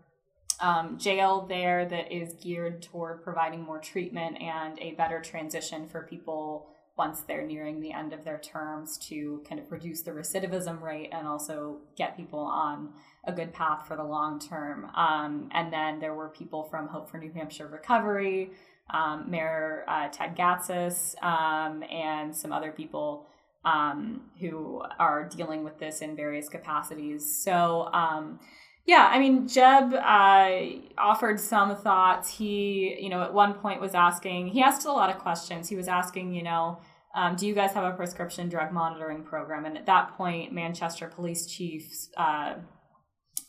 um, 0.60 0.98
jail 0.98 1.46
there 1.48 1.84
that 1.86 2.12
is 2.12 2.34
geared 2.34 2.82
toward 2.82 3.22
providing 3.22 3.62
more 3.62 3.78
treatment 3.78 4.40
and 4.40 4.78
a 4.78 4.92
better 4.92 5.20
transition 5.20 5.88
for 5.88 6.02
people 6.02 6.68
once 6.96 7.22
they're 7.22 7.46
nearing 7.46 7.80
the 7.80 7.92
end 7.92 8.12
of 8.12 8.24
their 8.24 8.38
terms 8.38 8.96
to 8.98 9.42
kind 9.48 9.60
of 9.60 9.70
reduce 9.72 10.02
the 10.02 10.12
recidivism 10.12 10.80
rate 10.80 11.10
and 11.12 11.26
also 11.26 11.78
get 11.96 12.16
people 12.16 12.38
on 12.38 12.90
a 13.24 13.32
good 13.32 13.52
path 13.52 13.86
for 13.86 13.96
the 13.96 14.04
long 14.04 14.38
term. 14.38 14.84
Um, 14.94 15.48
and 15.52 15.72
then 15.72 15.98
there 15.98 16.14
were 16.14 16.28
people 16.28 16.64
from 16.64 16.88
Hope 16.88 17.10
for 17.10 17.18
New 17.18 17.32
Hampshire 17.32 17.66
Recovery, 17.66 18.52
um, 18.90 19.28
Mayor 19.28 19.84
uh, 19.88 20.08
Ted 20.08 20.36
Gatsas, 20.36 21.20
um, 21.22 21.82
and 21.90 22.36
some 22.36 22.52
other 22.52 22.70
people 22.70 23.26
um, 23.64 24.20
who 24.40 24.82
are 24.98 25.24
dealing 25.24 25.64
with 25.64 25.78
this 25.78 26.00
in 26.00 26.14
various 26.14 26.48
capacities. 26.48 27.42
So, 27.42 27.88
um, 27.92 28.38
yeah, 28.86 29.08
I 29.10 29.18
mean, 29.18 29.48
Jeb 29.48 29.94
uh, 29.94 30.60
offered 30.98 31.40
some 31.40 31.74
thoughts. 31.74 32.28
He, 32.28 32.96
you 33.00 33.08
know, 33.08 33.22
at 33.22 33.32
one 33.32 33.54
point 33.54 33.80
was 33.80 33.94
asking, 33.94 34.48
he 34.48 34.62
asked 34.62 34.84
a 34.84 34.92
lot 34.92 35.08
of 35.08 35.18
questions. 35.18 35.68
He 35.68 35.76
was 35.76 35.88
asking, 35.88 36.34
you 36.34 36.42
know, 36.42 36.80
um, 37.14 37.36
do 37.36 37.46
you 37.46 37.54
guys 37.54 37.72
have 37.72 37.84
a 37.84 37.96
prescription 37.96 38.48
drug 38.48 38.72
monitoring 38.72 39.22
program? 39.22 39.64
And 39.64 39.78
at 39.78 39.86
that 39.86 40.16
point, 40.16 40.52
Manchester 40.52 41.08
Police 41.08 41.46
Chief 41.46 41.90
uh, 42.16 42.56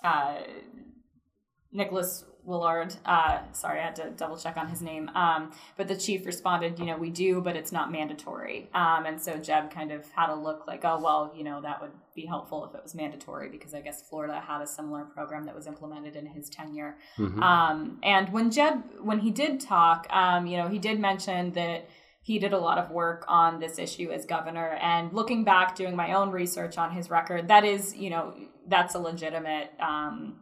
uh, 0.03 0.35
Nicholas 1.71 2.23
Willard. 2.45 2.95
Uh, 3.05 3.39
sorry, 3.51 3.79
I 3.79 3.83
had 3.83 3.95
to 3.97 4.11
double 4.11 4.37
check 4.37 4.55
on 4.55 4.67
his 4.67 4.81
name. 4.81 5.09
Um, 5.09 5.51
but 5.77 5.87
the 5.87 5.95
chief 5.95 6.25
responded, 6.25 6.79
you 6.79 6.85
know, 6.85 6.97
we 6.97 7.09
do, 7.09 7.41
but 7.41 7.55
it's 7.55 7.71
not 7.71 7.91
mandatory. 7.91 8.69
Um, 8.73 9.05
and 9.05 9.21
so 9.21 9.37
Jeb 9.37 9.71
kind 9.71 9.91
of 9.91 10.09
had 10.11 10.29
a 10.29 10.35
look 10.35 10.67
like, 10.67 10.85
oh, 10.85 10.99
well, 11.01 11.33
you 11.35 11.43
know, 11.43 11.61
that 11.61 11.81
would 11.81 11.91
be 12.13 12.25
helpful 12.25 12.63
if 12.65 12.75
it 12.75 12.83
was 12.83 12.93
mandatory 12.95 13.49
because 13.49 13.73
I 13.73 13.81
guess 13.81 14.07
Florida 14.07 14.39
had 14.39 14.61
a 14.61 14.67
similar 14.67 15.03
program 15.03 15.45
that 15.45 15.55
was 15.55 15.67
implemented 15.67 16.15
in 16.15 16.27
his 16.27 16.49
tenure. 16.49 16.97
Mm-hmm. 17.17 17.41
Um, 17.41 17.99
and 18.03 18.31
when 18.31 18.51
Jeb, 18.51 18.83
when 19.01 19.19
he 19.19 19.31
did 19.31 19.59
talk, 19.59 20.07
um, 20.11 20.45
you 20.45 20.57
know, 20.57 20.67
he 20.67 20.79
did 20.79 20.99
mention 20.99 21.51
that 21.53 21.89
he 22.21 22.39
did 22.39 22.53
a 22.53 22.57
lot 22.57 22.79
of 22.79 22.89
work 22.89 23.23
on 23.27 23.59
this 23.59 23.77
issue 23.77 24.09
as 24.11 24.25
governor. 24.25 24.79
And 24.81 25.13
looking 25.13 25.43
back, 25.43 25.75
doing 25.75 25.95
my 25.95 26.13
own 26.13 26.31
research 26.31 26.77
on 26.77 26.91
his 26.91 27.11
record, 27.11 27.49
that 27.49 27.63
is, 27.63 27.95
you 27.95 28.09
know, 28.09 28.33
that's 28.67 28.95
a 28.95 28.99
legitimate 28.99 29.71
um, 29.79 30.37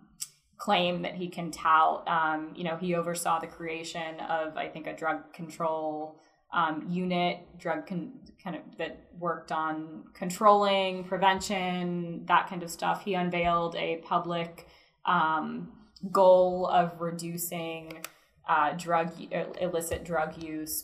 claim 0.63 1.02
that 1.02 1.13
he 1.13 1.28
can 1.28 1.52
tout. 1.52 2.08
Um, 2.08 2.54
you 2.56 2.63
know, 2.63 2.78
he 2.78 2.95
oversaw 2.95 3.38
the 3.38 3.47
creation 3.47 4.17
of, 4.21 4.56
I 4.56 4.69
think, 4.69 4.88
a 4.88 4.95
drug 4.95 5.34
control 5.34 6.21
um, 6.54 6.88
unit, 6.89 7.39
drug 7.60 7.86
con- 7.86 8.13
kind 8.41 8.56
of 8.56 8.62
that 8.78 9.10
worked 9.19 9.52
on 9.52 10.06
controlling, 10.13 11.04
prevention, 11.04 12.23
that 12.28 12.47
kind 12.47 12.63
of 12.63 12.71
stuff. 12.71 13.04
He 13.04 13.13
unveiled 13.13 13.76
a 13.76 13.97
public 14.06 14.65
um, 15.06 15.73
goal 16.13 16.67
of 16.67 17.02
reducing 17.02 18.02
uh, 18.47 18.71
drug 18.78 19.12
illicit 19.60 20.06
drug 20.06 20.41
use 20.41 20.82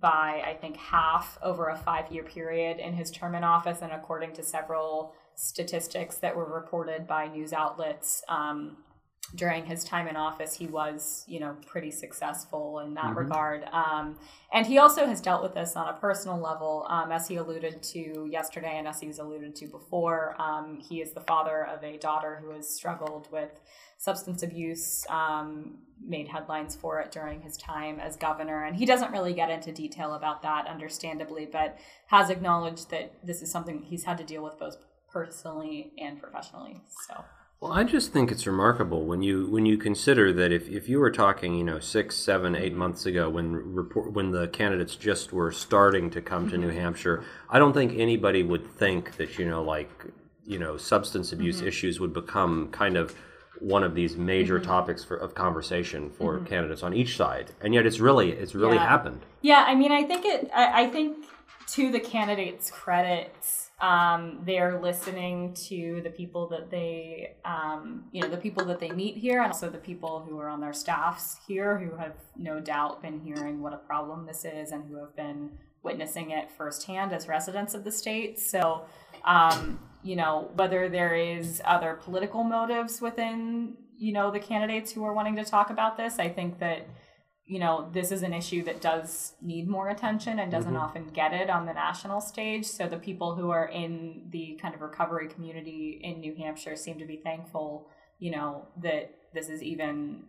by 0.00 0.42
I 0.46 0.56
think 0.58 0.78
half 0.78 1.38
over 1.42 1.68
a 1.68 1.76
five 1.76 2.10
year 2.10 2.22
period 2.22 2.78
in 2.78 2.94
his 2.94 3.10
term 3.10 3.34
in 3.34 3.44
office, 3.44 3.82
and 3.82 3.92
according 3.92 4.32
to 4.34 4.42
several 4.42 5.12
statistics 5.34 6.16
that 6.16 6.34
were 6.34 6.50
reported 6.50 7.06
by 7.06 7.26
news 7.28 7.52
outlets. 7.52 8.22
Um, 8.26 8.78
during 9.34 9.64
his 9.64 9.84
time 9.84 10.08
in 10.08 10.16
office, 10.16 10.54
he 10.54 10.66
was, 10.66 11.24
you 11.28 11.40
know, 11.40 11.56
pretty 11.66 11.90
successful 11.90 12.80
in 12.80 12.94
that 12.94 13.04
mm-hmm. 13.04 13.18
regard. 13.18 13.64
Um, 13.72 14.18
and 14.52 14.66
he 14.66 14.78
also 14.78 15.06
has 15.06 15.20
dealt 15.20 15.42
with 15.42 15.54
this 15.54 15.76
on 15.76 15.88
a 15.88 15.92
personal 15.94 16.38
level, 16.38 16.86
um, 16.88 17.12
as 17.12 17.28
he 17.28 17.36
alluded 17.36 17.82
to 17.82 18.28
yesterday 18.30 18.76
and 18.76 18.88
as 18.88 19.00
he's 19.00 19.18
alluded 19.18 19.54
to 19.56 19.66
before. 19.66 20.34
Um, 20.40 20.78
he 20.80 21.00
is 21.00 21.12
the 21.12 21.20
father 21.20 21.66
of 21.66 21.84
a 21.84 21.96
daughter 21.98 22.40
who 22.42 22.50
has 22.50 22.68
struggled 22.68 23.28
with 23.30 23.60
substance 23.98 24.42
abuse, 24.42 25.06
um, 25.08 25.78
made 26.02 26.26
headlines 26.26 26.74
for 26.74 27.00
it 27.00 27.12
during 27.12 27.40
his 27.42 27.56
time 27.56 28.00
as 28.00 28.16
governor. 28.16 28.64
And 28.64 28.74
he 28.74 28.86
doesn't 28.86 29.12
really 29.12 29.34
get 29.34 29.50
into 29.50 29.70
detail 29.70 30.14
about 30.14 30.42
that, 30.42 30.66
understandably, 30.66 31.46
but 31.46 31.78
has 32.06 32.30
acknowledged 32.30 32.90
that 32.90 33.12
this 33.24 33.42
is 33.42 33.50
something 33.50 33.82
he's 33.82 34.04
had 34.04 34.18
to 34.18 34.24
deal 34.24 34.42
with 34.42 34.58
both 34.58 34.76
personally 35.12 35.92
and 35.98 36.20
professionally. 36.20 36.80
So. 37.06 37.24
Well, 37.60 37.72
I 37.72 37.84
just 37.84 38.14
think 38.14 38.32
it's 38.32 38.46
remarkable 38.46 39.04
when 39.04 39.20
you 39.20 39.46
when 39.48 39.66
you 39.66 39.76
consider 39.76 40.32
that 40.32 40.50
if, 40.50 40.66
if 40.70 40.88
you 40.88 40.98
were 40.98 41.10
talking, 41.10 41.54
you 41.54 41.64
know, 41.64 41.78
six, 41.78 42.16
seven, 42.16 42.56
eight 42.56 42.74
months 42.74 43.04
ago 43.04 43.28
when 43.28 43.52
report 43.74 44.14
when 44.14 44.30
the 44.30 44.48
candidates 44.48 44.96
just 44.96 45.30
were 45.30 45.52
starting 45.52 46.08
to 46.10 46.22
come 46.22 46.48
to 46.48 46.56
New 46.56 46.68
mm-hmm. 46.68 46.78
Hampshire, 46.78 47.22
I 47.50 47.58
don't 47.58 47.74
think 47.74 47.98
anybody 47.98 48.42
would 48.42 48.66
think 48.66 49.18
that 49.18 49.38
you 49.38 49.46
know, 49.46 49.62
like 49.62 49.90
you 50.46 50.58
know, 50.58 50.78
substance 50.78 51.32
abuse 51.32 51.58
mm-hmm. 51.58 51.68
issues 51.68 52.00
would 52.00 52.14
become 52.14 52.68
kind 52.68 52.96
of 52.96 53.14
one 53.58 53.84
of 53.84 53.94
these 53.94 54.16
major 54.16 54.58
mm-hmm. 54.58 54.66
topics 54.66 55.04
for, 55.04 55.18
of 55.18 55.34
conversation 55.34 56.08
for 56.08 56.36
mm-hmm. 56.36 56.46
candidates 56.46 56.82
on 56.82 56.94
each 56.94 57.14
side, 57.14 57.50
and 57.60 57.74
yet 57.74 57.84
it's 57.84 58.00
really 58.00 58.32
it's 58.32 58.54
really 58.54 58.76
yeah. 58.76 58.88
happened. 58.88 59.20
Yeah, 59.42 59.66
I 59.68 59.74
mean, 59.74 59.92
I 59.92 60.04
think 60.04 60.24
it. 60.24 60.50
I, 60.54 60.84
I 60.84 60.86
think 60.88 61.26
to 61.72 61.92
the 61.92 62.00
candidates' 62.00 62.70
credits 62.70 63.69
um, 63.80 64.40
they're 64.44 64.80
listening 64.80 65.54
to 65.68 66.00
the 66.02 66.10
people 66.10 66.46
that 66.48 66.70
they, 66.70 67.36
um, 67.44 68.04
you 68.12 68.20
know, 68.20 68.28
the 68.28 68.36
people 68.36 68.64
that 68.66 68.78
they 68.78 68.90
meet 68.90 69.16
here, 69.16 69.42
and 69.42 69.52
also 69.52 69.70
the 69.70 69.78
people 69.78 70.20
who 70.20 70.38
are 70.38 70.48
on 70.48 70.60
their 70.60 70.74
staffs 70.74 71.38
here, 71.46 71.78
who 71.78 71.96
have 71.96 72.12
no 72.36 72.60
doubt 72.60 73.00
been 73.00 73.20
hearing 73.20 73.62
what 73.62 73.72
a 73.72 73.78
problem 73.78 74.26
this 74.26 74.44
is, 74.44 74.72
and 74.72 74.84
who 74.88 74.96
have 74.96 75.16
been 75.16 75.50
witnessing 75.82 76.30
it 76.30 76.50
firsthand 76.50 77.12
as 77.12 77.26
residents 77.26 77.72
of 77.72 77.84
the 77.84 77.92
state. 77.92 78.38
So, 78.38 78.84
um, 79.24 79.80
you 80.02 80.14
know, 80.14 80.50
whether 80.54 80.88
there 80.88 81.14
is 81.14 81.62
other 81.64 81.98
political 82.02 82.44
motives 82.44 83.00
within, 83.00 83.74
you 83.96 84.12
know, 84.12 84.30
the 84.30 84.40
candidates 84.40 84.92
who 84.92 85.04
are 85.04 85.14
wanting 85.14 85.36
to 85.36 85.44
talk 85.44 85.70
about 85.70 85.96
this, 85.96 86.18
I 86.18 86.28
think 86.28 86.58
that 86.58 86.86
you 87.50 87.58
know, 87.58 87.90
this 87.92 88.12
is 88.12 88.22
an 88.22 88.32
issue 88.32 88.62
that 88.62 88.80
does 88.80 89.32
need 89.42 89.66
more 89.66 89.88
attention 89.88 90.38
and 90.38 90.52
doesn't 90.52 90.74
mm-hmm. 90.74 90.82
often 90.82 91.08
get 91.08 91.32
it 91.32 91.50
on 91.50 91.66
the 91.66 91.72
national 91.72 92.20
stage. 92.20 92.64
So 92.64 92.86
the 92.86 92.96
people 92.96 93.34
who 93.34 93.50
are 93.50 93.66
in 93.66 94.28
the 94.30 94.56
kind 94.62 94.72
of 94.72 94.80
recovery 94.80 95.26
community 95.26 96.00
in 96.00 96.20
New 96.20 96.36
Hampshire 96.36 96.76
seem 96.76 97.00
to 97.00 97.04
be 97.04 97.16
thankful, 97.16 97.88
you 98.20 98.30
know, 98.30 98.68
that 98.80 99.10
this 99.34 99.48
is 99.48 99.64
even 99.64 100.26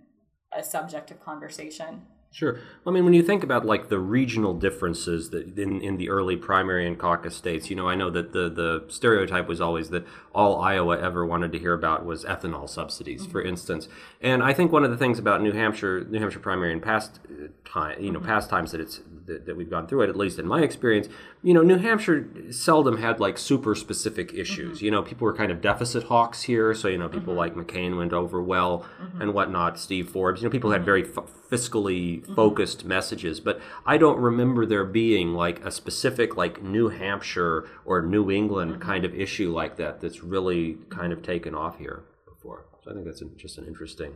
a 0.52 0.64
subject 0.64 1.12
of 1.12 1.24
conversation. 1.24 2.08
Sure. 2.34 2.60
I 2.88 2.92
mean, 2.92 3.04
when 3.04 3.14
you 3.14 3.24
think 3.24 3.44
about 3.44 3.66
like 3.66 3.90
the 3.90 4.00
regional 4.00 4.54
differences 4.54 5.32
that 5.32 5.60
in, 5.60 5.82
in 5.82 5.98
the 5.98 6.10
early 6.10 6.38
primary 6.38 6.88
and 6.88 6.98
caucus 6.98 7.36
states, 7.36 7.70
you 7.70 7.76
know, 7.76 7.90
I 7.90 7.96
know 7.96 8.10
that 8.10 8.32
the, 8.32 8.50
the 8.50 8.86
stereotype 8.88 9.50
was 9.50 9.60
always 9.60 9.90
that 9.90 10.08
all 10.34 10.62
Iowa 10.62 10.98
ever 10.98 11.26
wanted 11.26 11.52
to 11.52 11.60
hear 11.60 11.74
about 11.74 12.06
was 12.06 12.24
ethanol 12.24 12.70
subsidies, 12.70 13.24
mm-hmm. 13.24 13.32
for 13.32 13.42
instance. 13.42 13.90
And 14.22 14.42
I 14.42 14.54
think 14.54 14.72
one 14.72 14.86
of 14.86 14.92
the 14.92 14.98
things 14.98 15.20
about 15.20 15.42
New 15.42 15.52
Hampshire, 15.52 16.06
New 16.10 16.20
Hampshire 16.20 16.40
primary 16.40 16.72
and 16.72 16.82
past 16.82 17.20
uh, 17.26 17.48
time, 17.66 18.02
you 18.02 18.12
know, 18.12 18.20
mm-hmm. 18.20 18.30
past 18.30 18.50
times 18.50 18.72
that 18.72 18.80
it's 18.80 19.02
that, 19.26 19.46
that, 19.46 19.58
we've 19.58 19.70
gone 19.70 19.86
through 19.86 20.04
it, 20.04 20.10
at 20.10 20.16
least 20.16 20.40
in 20.40 20.48
my 20.48 20.62
experience, 20.62 21.10
you 21.44 21.54
know, 21.54 21.62
New 21.62 21.78
Hampshire 21.80 22.28
seldom 22.50 22.98
had 22.98 23.20
like 23.20 23.38
super 23.38 23.76
specific 23.76 24.34
issues. 24.34 24.78
Mm-hmm. 24.78 24.86
You 24.86 24.92
know, 24.92 25.04
people 25.04 25.26
were 25.26 25.36
kind 25.36 25.52
of 25.52 25.62
deficit 25.62 26.04
hawks 26.04 26.44
here, 26.44 26.74
so 26.74 26.88
you 26.88 26.98
know, 26.98 27.10
people 27.10 27.36
mm-hmm. 27.36 27.56
like 27.56 27.68
McCain 27.68 27.98
went 27.98 28.14
over 28.14 28.42
well 28.42 28.86
mm-hmm. 29.02 29.22
and 29.22 29.34
whatnot. 29.34 29.78
Steve 29.78 30.10
Forbes, 30.10 30.42
you 30.42 30.48
know, 30.48 30.52
people 30.52 30.72
had 30.72 30.80
mm-hmm. 30.80 30.86
very 30.86 31.04
f- 31.04 31.41
fiscally 31.52 32.22
mm-hmm. 32.22 32.34
focused 32.34 32.86
messages, 32.86 33.40
but 33.40 33.60
I 33.86 33.98
don't 33.98 34.20
remember 34.20 34.66
there 34.66 34.86
being 34.86 35.34
like 35.34 35.64
a 35.66 35.72
specific 35.72 36.38
like 36.38 36.64
New 36.64 36.90
Hampshire 36.90 37.68
or 37.86 38.02
New 38.02 38.32
England 38.32 38.74
mm-hmm. 38.74 38.82
kind 38.82 39.06
of 39.06 39.14
issue 39.14 39.52
like 39.52 39.76
that 39.78 40.00
that's 40.00 40.24
really 40.24 40.78
kind 40.90 41.12
of 41.12 41.22
taken 41.22 41.54
off 41.54 41.78
here 41.78 42.04
before. 42.28 42.66
So 42.84 42.92
I 42.92 42.94
think 42.94 43.06
that's 43.06 43.22
just 43.36 43.58
an 43.58 43.68
interesting, 43.68 44.14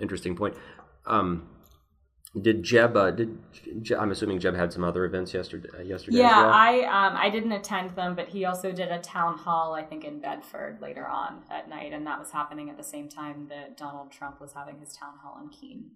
interesting 0.00 0.36
point. 0.36 0.54
Um, 1.06 1.48
did 2.40 2.64
Jeb? 2.64 2.96
Uh, 2.96 3.12
did 3.12 3.38
I'm 3.96 4.10
assuming 4.10 4.40
Jeb 4.40 4.56
had 4.56 4.72
some 4.72 4.82
other 4.82 5.04
events 5.04 5.32
yesterday? 5.32 5.68
Uh, 5.78 5.82
yesterday. 5.82 6.18
Yeah, 6.18 6.42
well? 6.42 6.52
I 6.52 6.80
um, 6.80 7.16
I 7.16 7.30
didn't 7.30 7.52
attend 7.52 7.94
them, 7.94 8.16
but 8.16 8.28
he 8.28 8.44
also 8.44 8.72
did 8.72 8.88
a 8.88 8.98
town 8.98 9.38
hall, 9.38 9.72
I 9.72 9.82
think, 9.84 10.04
in 10.04 10.20
Bedford 10.20 10.78
later 10.82 11.06
on 11.06 11.42
at 11.48 11.68
night, 11.68 11.92
and 11.92 12.04
that 12.08 12.18
was 12.18 12.32
happening 12.32 12.70
at 12.70 12.76
the 12.76 12.82
same 12.82 13.08
time 13.08 13.46
that 13.50 13.76
Donald 13.76 14.10
Trump 14.10 14.40
was 14.40 14.52
having 14.52 14.80
his 14.80 14.96
town 14.96 15.14
hall 15.22 15.38
in 15.40 15.48
Keene. 15.48 15.92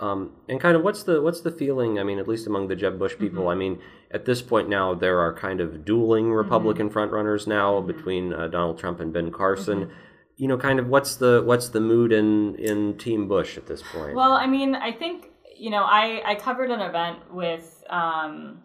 Um, 0.00 0.32
and 0.48 0.58
kind 0.58 0.76
of 0.76 0.82
what's 0.82 1.02
the 1.02 1.20
what's 1.20 1.42
the 1.42 1.50
feeling? 1.50 1.98
I 1.98 2.04
mean, 2.04 2.18
at 2.18 2.26
least 2.26 2.46
among 2.46 2.68
the 2.68 2.76
Jeb 2.76 2.98
Bush 2.98 3.18
people. 3.18 3.42
Mm-hmm. 3.42 3.48
I 3.50 3.54
mean, 3.54 3.78
at 4.10 4.24
this 4.24 4.40
point 4.40 4.68
now, 4.68 4.94
there 4.94 5.20
are 5.20 5.34
kind 5.34 5.60
of 5.60 5.84
dueling 5.84 6.32
Republican 6.32 6.88
mm-hmm. 6.88 6.98
frontrunners 6.98 7.46
now 7.46 7.74
mm-hmm. 7.74 7.86
between 7.86 8.32
uh, 8.32 8.48
Donald 8.48 8.78
Trump 8.78 9.00
and 9.00 9.12
Ben 9.12 9.30
Carson. 9.30 9.80
Mm-hmm. 9.80 9.92
You 10.36 10.48
know, 10.48 10.56
kind 10.56 10.78
of 10.78 10.88
what's 10.88 11.16
the 11.16 11.42
what's 11.44 11.68
the 11.68 11.80
mood 11.80 12.12
in 12.12 12.54
in 12.54 12.96
Team 12.96 13.28
Bush 13.28 13.58
at 13.58 13.66
this 13.66 13.82
point? 13.82 14.14
Well, 14.14 14.32
I 14.32 14.46
mean, 14.46 14.74
I 14.74 14.90
think 14.90 15.30
you 15.54 15.68
know, 15.68 15.82
I 15.82 16.22
I 16.24 16.34
covered 16.34 16.70
an 16.70 16.80
event 16.80 17.34
with 17.34 17.84
um, 17.90 18.62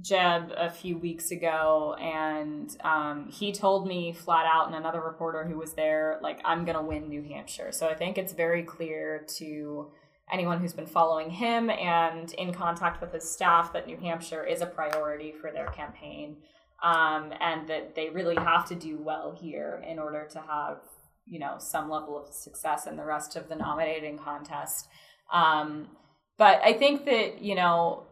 Jeb 0.00 0.52
a 0.56 0.70
few 0.70 0.98
weeks 0.98 1.32
ago, 1.32 1.96
and 2.00 2.70
um, 2.84 3.28
he 3.28 3.50
told 3.50 3.88
me 3.88 4.12
flat 4.12 4.46
out, 4.46 4.68
and 4.68 4.76
another 4.76 5.00
reporter 5.00 5.44
who 5.44 5.58
was 5.58 5.72
there, 5.72 6.20
like, 6.22 6.40
I'm 6.44 6.64
gonna 6.64 6.84
win 6.84 7.08
New 7.08 7.24
Hampshire. 7.24 7.72
So 7.72 7.88
I 7.88 7.94
think 7.94 8.16
it's 8.16 8.32
very 8.32 8.62
clear 8.62 9.26
to 9.38 9.90
anyone 10.32 10.60
who's 10.60 10.72
been 10.72 10.86
following 10.86 11.30
him 11.30 11.70
and 11.70 12.32
in 12.34 12.52
contact 12.52 13.00
with 13.00 13.12
his 13.12 13.30
staff 13.30 13.72
that 13.72 13.86
New 13.86 13.96
Hampshire 13.96 14.44
is 14.44 14.60
a 14.60 14.66
priority 14.66 15.32
for 15.32 15.50
their 15.50 15.68
campaign, 15.68 16.36
um, 16.82 17.32
and 17.40 17.68
that 17.68 17.94
they 17.94 18.08
really 18.10 18.36
have 18.36 18.66
to 18.68 18.74
do 18.74 18.98
well 18.98 19.36
here 19.38 19.82
in 19.86 19.98
order 19.98 20.26
to 20.32 20.40
have 20.40 20.78
you 21.26 21.38
know 21.38 21.56
some 21.58 21.90
level 21.90 22.16
of 22.16 22.32
success 22.32 22.86
in 22.86 22.96
the 22.96 23.04
rest 23.04 23.36
of 23.36 23.48
the 23.48 23.56
nominating 23.56 24.18
contest. 24.18 24.88
Um, 25.32 25.88
but 26.36 26.60
I 26.64 26.72
think 26.72 27.04
that 27.04 27.42
you 27.42 27.54
know 27.54 28.06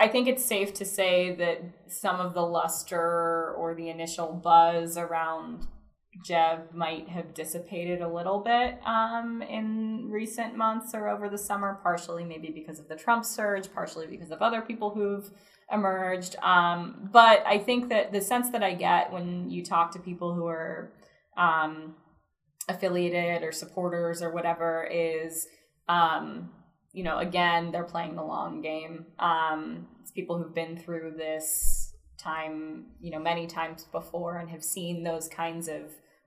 I 0.00 0.08
think 0.08 0.28
it's 0.28 0.44
safe 0.44 0.72
to 0.74 0.84
say 0.86 1.34
that 1.34 1.62
some 1.88 2.20
of 2.20 2.32
the 2.32 2.40
luster 2.40 3.52
or 3.54 3.74
the 3.74 3.90
initial 3.90 4.32
buzz 4.32 4.96
around 4.96 5.66
Jeb 6.24 6.72
might 6.74 7.08
have 7.08 7.34
dissipated 7.34 8.02
a 8.02 8.08
little 8.08 8.40
bit 8.40 8.78
um, 8.84 9.42
in 9.42 10.08
recent 10.10 10.56
months 10.56 10.94
or 10.94 11.08
over 11.08 11.28
the 11.28 11.38
summer, 11.38 11.78
partially 11.82 12.24
maybe 12.24 12.50
because 12.50 12.78
of 12.78 12.88
the 12.88 12.96
Trump 12.96 13.24
surge, 13.24 13.72
partially 13.72 14.06
because 14.06 14.30
of 14.30 14.42
other 14.42 14.60
people 14.60 14.90
who've 14.90 15.30
emerged. 15.72 16.36
Um, 16.42 17.08
but 17.12 17.44
I 17.46 17.58
think 17.58 17.88
that 17.90 18.12
the 18.12 18.20
sense 18.20 18.50
that 18.50 18.62
I 18.62 18.74
get 18.74 19.12
when 19.12 19.48
you 19.50 19.64
talk 19.64 19.92
to 19.92 19.98
people 20.00 20.34
who 20.34 20.46
are 20.46 20.92
um, 21.36 21.94
affiliated 22.68 23.42
or 23.42 23.52
supporters 23.52 24.20
or 24.20 24.30
whatever 24.30 24.88
is 24.90 25.46
um, 25.88 26.50
you 26.92 27.04
know, 27.04 27.18
again, 27.18 27.70
they're 27.70 27.84
playing 27.84 28.16
the 28.16 28.22
long 28.22 28.62
game. 28.62 29.06
Um, 29.18 29.86
it's 30.00 30.10
people 30.10 30.38
who've 30.38 30.54
been 30.54 30.76
through 30.76 31.14
this 31.16 31.79
time, 32.20 32.86
you 33.00 33.10
know, 33.10 33.18
many 33.18 33.46
times 33.46 33.86
before 33.92 34.38
and 34.38 34.50
have 34.50 34.62
seen 34.62 35.02
those 35.02 35.28
kinds 35.28 35.68
of 35.68 35.82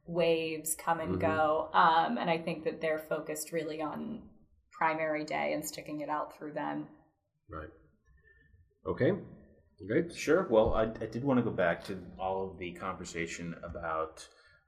waves 0.06 0.76
come 0.76 1.00
and 1.00 1.18
mm-hmm. 1.18 1.22
go. 1.22 1.70
Um, 1.74 2.18
and 2.18 2.30
I 2.30 2.38
think 2.38 2.64
that 2.66 2.82
they're 2.82 3.06
focused 3.10 3.52
really 3.52 3.82
on 3.82 4.24
primary 4.72 5.24
day 5.24 5.54
and 5.54 5.66
sticking 5.66 6.02
it 6.02 6.10
out 6.10 6.38
through 6.38 6.54
then. 6.54 6.88
Right. 7.50 7.70
Okay. 8.88 9.12
Great. 9.88 10.14
Sure. 10.16 10.48
Well, 10.50 10.74
I, 10.74 10.84
I 10.84 11.08
did 11.08 11.24
want 11.24 11.40
to 11.40 11.44
go 11.44 11.52
back 11.52 11.84
to 11.86 11.98
all 12.20 12.50
of 12.50 12.58
the 12.58 12.72
conversation 12.72 13.56
about 13.64 14.28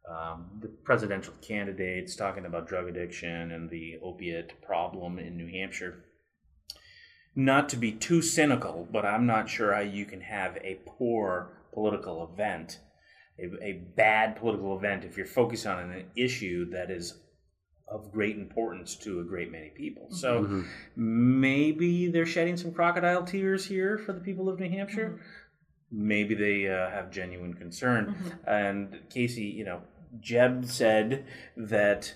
um, 0.10 0.60
the 0.62 0.68
presidential 0.84 1.34
candidates 1.42 2.16
talking 2.16 2.46
about 2.46 2.68
drug 2.68 2.88
addiction 2.88 3.52
and 3.52 3.70
the 3.70 3.96
opiate 4.04 4.62
problem 4.62 5.20
in 5.20 5.38
New 5.38 5.48
Hampshire. 5.48 6.05
Not 7.36 7.70
to 7.70 7.78
be 7.78 7.92
too 7.92 8.22
cynical, 8.22 8.88
but 8.92 9.06
I'm 9.06 9.26
not 9.26 9.50
sure 9.50 9.74
how 9.74 9.82
you 9.82 10.06
can 10.06 10.22
have 10.22 10.58
a 10.58 10.80
poor 10.86 11.58
political 11.74 12.30
event, 12.32 12.80
a, 13.40 13.64
a 13.64 13.74
bad 13.96 14.38
political 14.38 14.78
event, 14.78 15.04
if 15.04 15.18
you're 15.18 15.26
focused 15.26 15.66
on 15.66 15.92
an 15.92 16.06
issue 16.16 16.70
that 16.72 16.90
is 16.90 17.22
of 17.88 18.12
great 18.12 18.38
importance 18.38 18.96
to 18.96 19.20
a 19.20 19.24
great 19.24 19.52
many 19.52 19.70
people. 19.70 20.08
So 20.10 20.44
mm-hmm. 20.44 20.62
maybe 20.96 22.08
they're 22.08 22.26
shedding 22.26 22.58
some 22.58 22.72
crocodile 22.72 23.24
tears 23.24 23.66
here 23.66 23.98
for 23.98 24.14
the 24.14 24.22
people 24.22 24.50
of 24.50 24.60
New 24.60 24.70
Hampshire. 24.70 25.10
Mm-hmm 25.10 25.46
maybe 25.96 26.36
they 26.36 26.68
uh, 26.68 26.90
have 26.90 27.12
genuine 27.12 27.54
concern. 27.54 28.08
Mm-hmm. 28.08 28.50
And 28.50 29.00
Casey, 29.10 29.46
you 29.46 29.66
know, 29.66 29.82
Jeb 30.20 30.66
said 30.66 31.26
that 31.58 32.14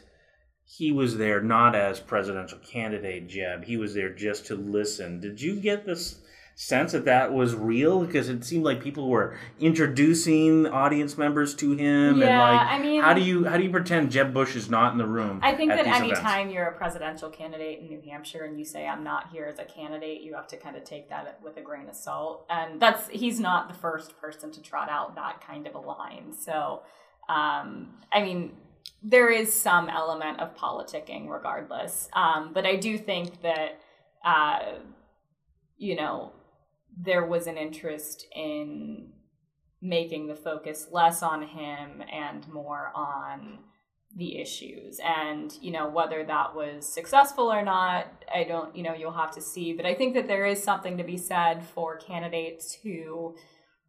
he 0.71 0.91
was 0.91 1.17
there 1.17 1.41
not 1.41 1.75
as 1.75 1.99
presidential 1.99 2.59
candidate, 2.59 3.27
Jeb. 3.27 3.63
He 3.63 3.75
was 3.75 3.95
there 3.95 4.09
just 4.09 4.45
to 4.47 4.55
listen. 4.55 5.19
Did 5.19 5.41
you 5.41 5.55
get 5.55 5.83
this 5.83 6.19
sense 6.53 6.91
that 6.91 7.05
that 7.05 7.33
was 7.33 7.55
real? 7.55 8.05
Because 8.05 8.29
it 8.29 8.45
seemed 8.45 8.65
like 8.65 8.79
people 8.79 9.09
were 9.09 9.35
introducing 9.59 10.67
audience 10.67 11.17
members 11.17 11.55
to 11.55 11.71
him. 11.71 12.19
Yeah, 12.19 12.27
and 12.27 12.37
like, 12.37 12.67
I 12.67 12.79
mean, 12.79 13.01
how 13.01 13.15
do 13.15 13.21
you 13.21 13.45
how 13.45 13.57
do 13.57 13.63
you 13.63 13.71
pretend 13.71 14.11
Jeb 14.11 14.31
Bush 14.31 14.55
is 14.55 14.69
not 14.69 14.91
in 14.91 14.99
the 14.99 15.07
room? 15.07 15.39
I 15.41 15.55
think 15.55 15.71
that 15.71 15.87
anytime 15.87 16.41
events? 16.41 16.53
you're 16.53 16.67
a 16.67 16.77
presidential 16.77 17.31
candidate 17.31 17.79
in 17.79 17.87
New 17.87 18.01
Hampshire 18.07 18.43
and 18.43 18.59
you 18.59 18.63
say 18.63 18.87
I'm 18.87 19.03
not 19.03 19.31
here 19.31 19.45
as 19.45 19.57
a 19.57 19.65
candidate, 19.65 20.21
you 20.21 20.35
have 20.35 20.47
to 20.49 20.57
kind 20.57 20.75
of 20.75 20.83
take 20.83 21.09
that 21.09 21.39
with 21.43 21.57
a 21.57 21.61
grain 21.61 21.89
of 21.89 21.95
salt. 21.95 22.45
And 22.47 22.79
that's 22.79 23.07
he's 23.07 23.39
not 23.39 23.69
the 23.69 23.75
first 23.75 24.21
person 24.21 24.51
to 24.51 24.61
trot 24.61 24.89
out 24.89 25.15
that 25.15 25.41
kind 25.41 25.65
of 25.65 25.73
a 25.73 25.79
line. 25.79 26.31
So 26.39 26.83
um, 27.27 27.93
I 28.11 28.21
mean, 28.21 28.53
there 29.01 29.29
is 29.29 29.53
some 29.53 29.89
element 29.89 30.39
of 30.39 30.55
politicking 30.55 31.29
regardless. 31.29 32.09
Um, 32.13 32.51
but 32.53 32.65
I 32.65 32.75
do 32.75 32.97
think 32.97 33.41
that, 33.41 33.79
uh, 34.25 34.79
you 35.77 35.95
know, 35.95 36.33
there 36.97 37.25
was 37.25 37.47
an 37.47 37.57
interest 37.57 38.25
in 38.35 39.13
making 39.81 40.27
the 40.27 40.35
focus 40.35 40.87
less 40.91 41.23
on 41.23 41.41
him 41.41 42.03
and 42.11 42.47
more 42.49 42.91
on 42.93 43.59
the 44.15 44.39
issues 44.39 44.99
and 45.05 45.53
you 45.61 45.71
know 45.71 45.87
whether 45.87 46.23
that 46.23 46.55
was 46.55 46.91
successful 46.91 47.51
or 47.51 47.63
not 47.63 48.07
i 48.33 48.43
don't 48.43 48.75
you 48.75 48.81
know 48.81 48.93
you'll 48.93 49.11
have 49.11 49.29
to 49.29 49.39
see 49.39 49.71
but 49.71 49.85
i 49.85 49.93
think 49.93 50.15
that 50.15 50.27
there 50.27 50.47
is 50.47 50.61
something 50.61 50.97
to 50.97 51.03
be 51.03 51.15
said 51.15 51.63
for 51.63 51.95
candidates 51.95 52.75
who 52.81 53.35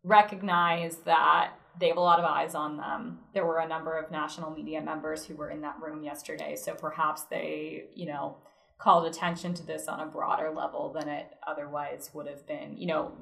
recognize 0.04 0.98
that 0.98 1.52
they 1.78 1.88
have 1.88 1.96
a 1.96 2.00
lot 2.00 2.18
of 2.18 2.24
eyes 2.24 2.54
on 2.54 2.76
them. 2.76 3.20
There 3.32 3.46
were 3.46 3.58
a 3.58 3.68
number 3.68 3.96
of 3.96 4.10
national 4.10 4.50
media 4.50 4.80
members 4.80 5.24
who 5.24 5.34
were 5.34 5.50
in 5.50 5.60
that 5.62 5.80
room 5.80 6.02
yesterday, 6.02 6.56
so 6.56 6.74
perhaps 6.74 7.22
they, 7.24 7.84
you 7.94 8.06
know, 8.06 8.36
called 8.78 9.06
attention 9.06 9.54
to 9.54 9.66
this 9.66 9.88
on 9.88 10.00
a 10.00 10.06
broader 10.06 10.50
level 10.50 10.92
than 10.92 11.08
it 11.08 11.34
otherwise 11.46 12.10
would 12.14 12.26
have 12.26 12.46
been. 12.46 12.76
You 12.76 12.86
know, 12.86 13.12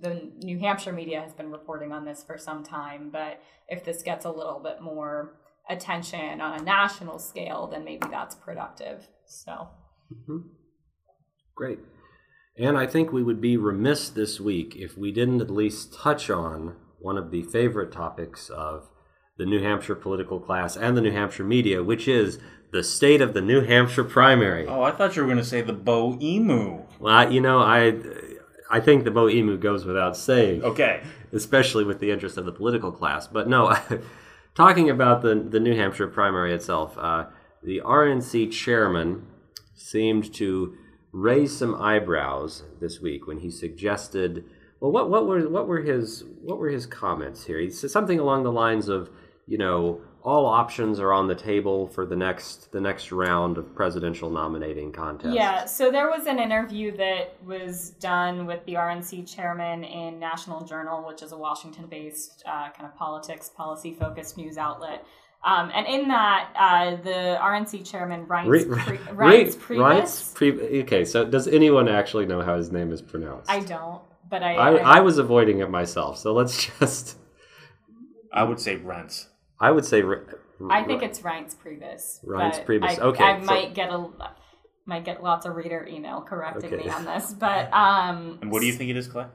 the 0.00 0.30
New 0.42 0.58
Hampshire 0.58 0.92
media 0.92 1.20
has 1.20 1.34
been 1.34 1.50
reporting 1.50 1.92
on 1.92 2.04
this 2.04 2.22
for 2.22 2.38
some 2.38 2.64
time, 2.64 3.10
but 3.10 3.42
if 3.68 3.84
this 3.84 4.02
gets 4.02 4.24
a 4.24 4.30
little 4.30 4.58
bit 4.58 4.80
more 4.80 5.34
attention 5.68 6.40
on 6.40 6.58
a 6.58 6.62
national 6.62 7.18
scale, 7.18 7.68
then 7.70 7.84
maybe 7.84 8.06
that's 8.10 8.34
productive. 8.34 9.06
So, 9.26 9.68
mm-hmm. 10.12 10.48
great. 11.54 11.78
And 12.56 12.76
I 12.76 12.86
think 12.86 13.12
we 13.12 13.22
would 13.22 13.40
be 13.40 13.56
remiss 13.56 14.08
this 14.10 14.40
week 14.40 14.76
if 14.76 14.98
we 14.98 15.10
didn't 15.10 15.40
at 15.40 15.50
least 15.50 15.94
touch 15.94 16.28
on 16.28 16.76
one 17.02 17.18
of 17.18 17.30
the 17.30 17.42
favorite 17.42 17.92
topics 17.92 18.48
of 18.48 18.88
the 19.36 19.46
New 19.46 19.62
Hampshire 19.62 19.94
political 19.94 20.40
class 20.40 20.76
and 20.76 20.96
the 20.96 21.00
New 21.00 21.12
Hampshire 21.12 21.44
media, 21.44 21.82
which 21.82 22.06
is 22.06 22.38
the 22.72 22.82
state 22.82 23.20
of 23.20 23.34
the 23.34 23.40
New 23.40 23.62
Hampshire 23.62 24.04
primary. 24.04 24.66
Oh, 24.66 24.82
I 24.82 24.92
thought 24.92 25.16
you 25.16 25.22
were 25.22 25.28
going 25.28 25.38
to 25.38 25.44
say 25.44 25.60
the 25.60 25.72
Bow 25.72 26.18
Emu. 26.20 26.82
Well, 26.98 27.32
you 27.32 27.40
know, 27.40 27.58
I 27.58 27.94
I 28.70 28.80
think 28.80 29.04
the 29.04 29.10
Bow 29.10 29.28
Emu 29.28 29.58
goes 29.58 29.84
without 29.84 30.16
saying. 30.16 30.64
Okay. 30.64 31.02
Especially 31.32 31.84
with 31.84 32.00
the 32.00 32.10
interest 32.10 32.38
of 32.38 32.46
the 32.46 32.52
political 32.52 32.90
class. 32.90 33.26
But 33.26 33.48
no, 33.48 33.76
talking 34.54 34.88
about 34.88 35.22
the, 35.22 35.34
the 35.34 35.60
New 35.60 35.76
Hampshire 35.76 36.08
primary 36.08 36.54
itself, 36.54 36.96
uh, 36.98 37.26
the 37.62 37.82
RNC 37.84 38.50
chairman 38.50 39.26
seemed 39.74 40.32
to 40.34 40.74
raise 41.12 41.56
some 41.56 41.74
eyebrows 41.74 42.62
this 42.80 43.00
week 43.00 43.26
when 43.26 43.38
he 43.38 43.50
suggested 43.50 44.44
well, 44.82 44.90
what 44.90 45.08
what 45.08 45.28
were 45.28 45.48
what 45.48 45.68
were 45.68 45.80
his 45.80 46.24
what 46.42 46.58
were 46.58 46.68
his 46.68 46.86
comments 46.86 47.44
here? 47.44 47.60
He 47.60 47.70
said 47.70 47.92
something 47.92 48.18
along 48.18 48.42
the 48.42 48.50
lines 48.50 48.88
of, 48.88 49.10
you 49.46 49.56
know, 49.56 50.00
all 50.24 50.44
options 50.44 50.98
are 50.98 51.12
on 51.12 51.28
the 51.28 51.36
table 51.36 51.86
for 51.86 52.04
the 52.04 52.16
next 52.16 52.72
the 52.72 52.80
next 52.80 53.12
round 53.12 53.58
of 53.58 53.72
presidential 53.76 54.28
nominating 54.28 54.90
contest. 54.90 55.36
Yeah, 55.36 55.66
so 55.66 55.92
there 55.92 56.10
was 56.10 56.26
an 56.26 56.40
interview 56.40 56.96
that 56.96 57.36
was 57.44 57.90
done 58.00 58.44
with 58.44 58.64
the 58.66 58.74
RNC 58.74 59.32
chairman 59.32 59.84
in 59.84 60.18
National 60.18 60.64
Journal, 60.64 61.06
which 61.06 61.22
is 61.22 61.30
a 61.30 61.38
Washington-based 61.38 62.42
uh, 62.44 62.70
kind 62.70 62.86
of 62.86 62.96
politics 62.96 63.50
policy 63.50 63.94
focused 63.94 64.36
news 64.36 64.58
outlet. 64.58 65.06
Um, 65.44 65.70
and 65.74 65.86
in 65.86 66.08
that, 66.08 66.50
uh, 66.56 67.02
the 67.02 67.38
RNC 67.40 67.88
chairman 67.88 68.26
Reince, 68.26 68.48
Re- 68.48 68.64
Pre- 68.64 68.98
Reince 68.98 69.56
Priebus. 69.56 70.34
Pre- 70.34 70.82
okay, 70.82 71.04
so 71.04 71.24
does 71.24 71.46
anyone 71.46 71.88
actually 71.88 72.26
know 72.26 72.42
how 72.42 72.56
his 72.56 72.72
name 72.72 72.92
is 72.92 73.02
pronounced? 73.02 73.50
I 73.50 73.60
don't 73.60 74.00
but 74.32 74.42
I, 74.42 74.54
I, 74.54 74.70
I, 74.70 74.96
I 74.96 75.00
was 75.00 75.18
avoiding 75.18 75.58
it 75.58 75.68
myself. 75.68 76.16
So 76.16 76.32
let's 76.32 76.66
just. 76.80 77.18
I 78.32 78.42
would 78.42 78.58
say 78.58 78.76
Rents. 78.76 79.28
I 79.60 79.70
would 79.70 79.84
say. 79.84 80.02
I 80.70 80.82
think 80.84 81.02
it's 81.02 81.20
Reince 81.20 81.54
Priebus. 81.54 82.24
Reince 82.24 82.64
Priebus. 82.64 82.98
I, 82.98 83.02
okay, 83.02 83.24
I 83.24 83.38
so, 83.38 83.44
might 83.44 83.74
get 83.74 83.90
a 83.90 84.08
might 84.86 85.04
get 85.04 85.22
lots 85.22 85.44
of 85.44 85.54
reader 85.54 85.86
email 85.86 86.22
correcting 86.22 86.72
okay. 86.72 86.84
me 86.84 86.90
on 86.90 87.04
this, 87.04 87.34
but 87.34 87.72
um. 87.74 88.38
And 88.40 88.50
what 88.50 88.60
do 88.60 88.66
you 88.66 88.72
think 88.72 88.88
it 88.90 88.96
is, 88.96 89.06
Clay? 89.06 89.26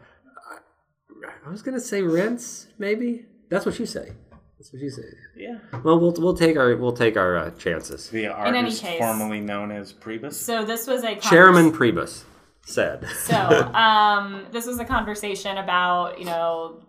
I 1.46 1.50
was 1.50 1.62
gonna 1.62 1.80
say 1.80 2.02
Rents, 2.02 2.68
maybe. 2.80 3.26
That's 3.50 3.68
what 3.68 3.78
you 3.78 3.86
say. 3.86 4.14
That's 4.58 4.74
what 4.74 4.82
you 4.82 4.90
say. 4.90 5.04
Yeah. 5.36 5.60
Well, 5.84 6.00
we'll 6.00 6.14
we'll 6.18 6.36
take 6.36 6.58
our 6.58 6.76
we'll 6.76 6.92
take 6.92 7.18
our 7.18 7.38
uh, 7.38 7.52
chances. 7.52 8.10
The 8.10 8.28
artist 8.28 8.84
formerly 8.84 9.42
known 9.42 9.72
as 9.72 9.94
Priebus. 9.94 10.34
So 10.34 10.66
this 10.66 10.88
was 10.88 11.04
a 11.04 11.16
Chairman 11.18 11.72
Priebus 11.72 12.24
said. 12.68 13.08
so 13.24 13.36
um, 13.74 14.46
this 14.52 14.68
was 14.68 14.80
a 14.80 14.86
conversation 14.86 15.58
about 15.58 16.20
you 16.20 16.26
know 16.26 16.82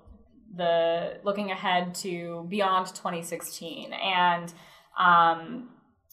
the 0.57 1.19
looking 1.23 1.51
ahead 1.51 1.95
to 1.95 2.47
beyond 2.49 2.87
2016 2.89 3.93
and 3.93 4.53
um, 4.99 5.69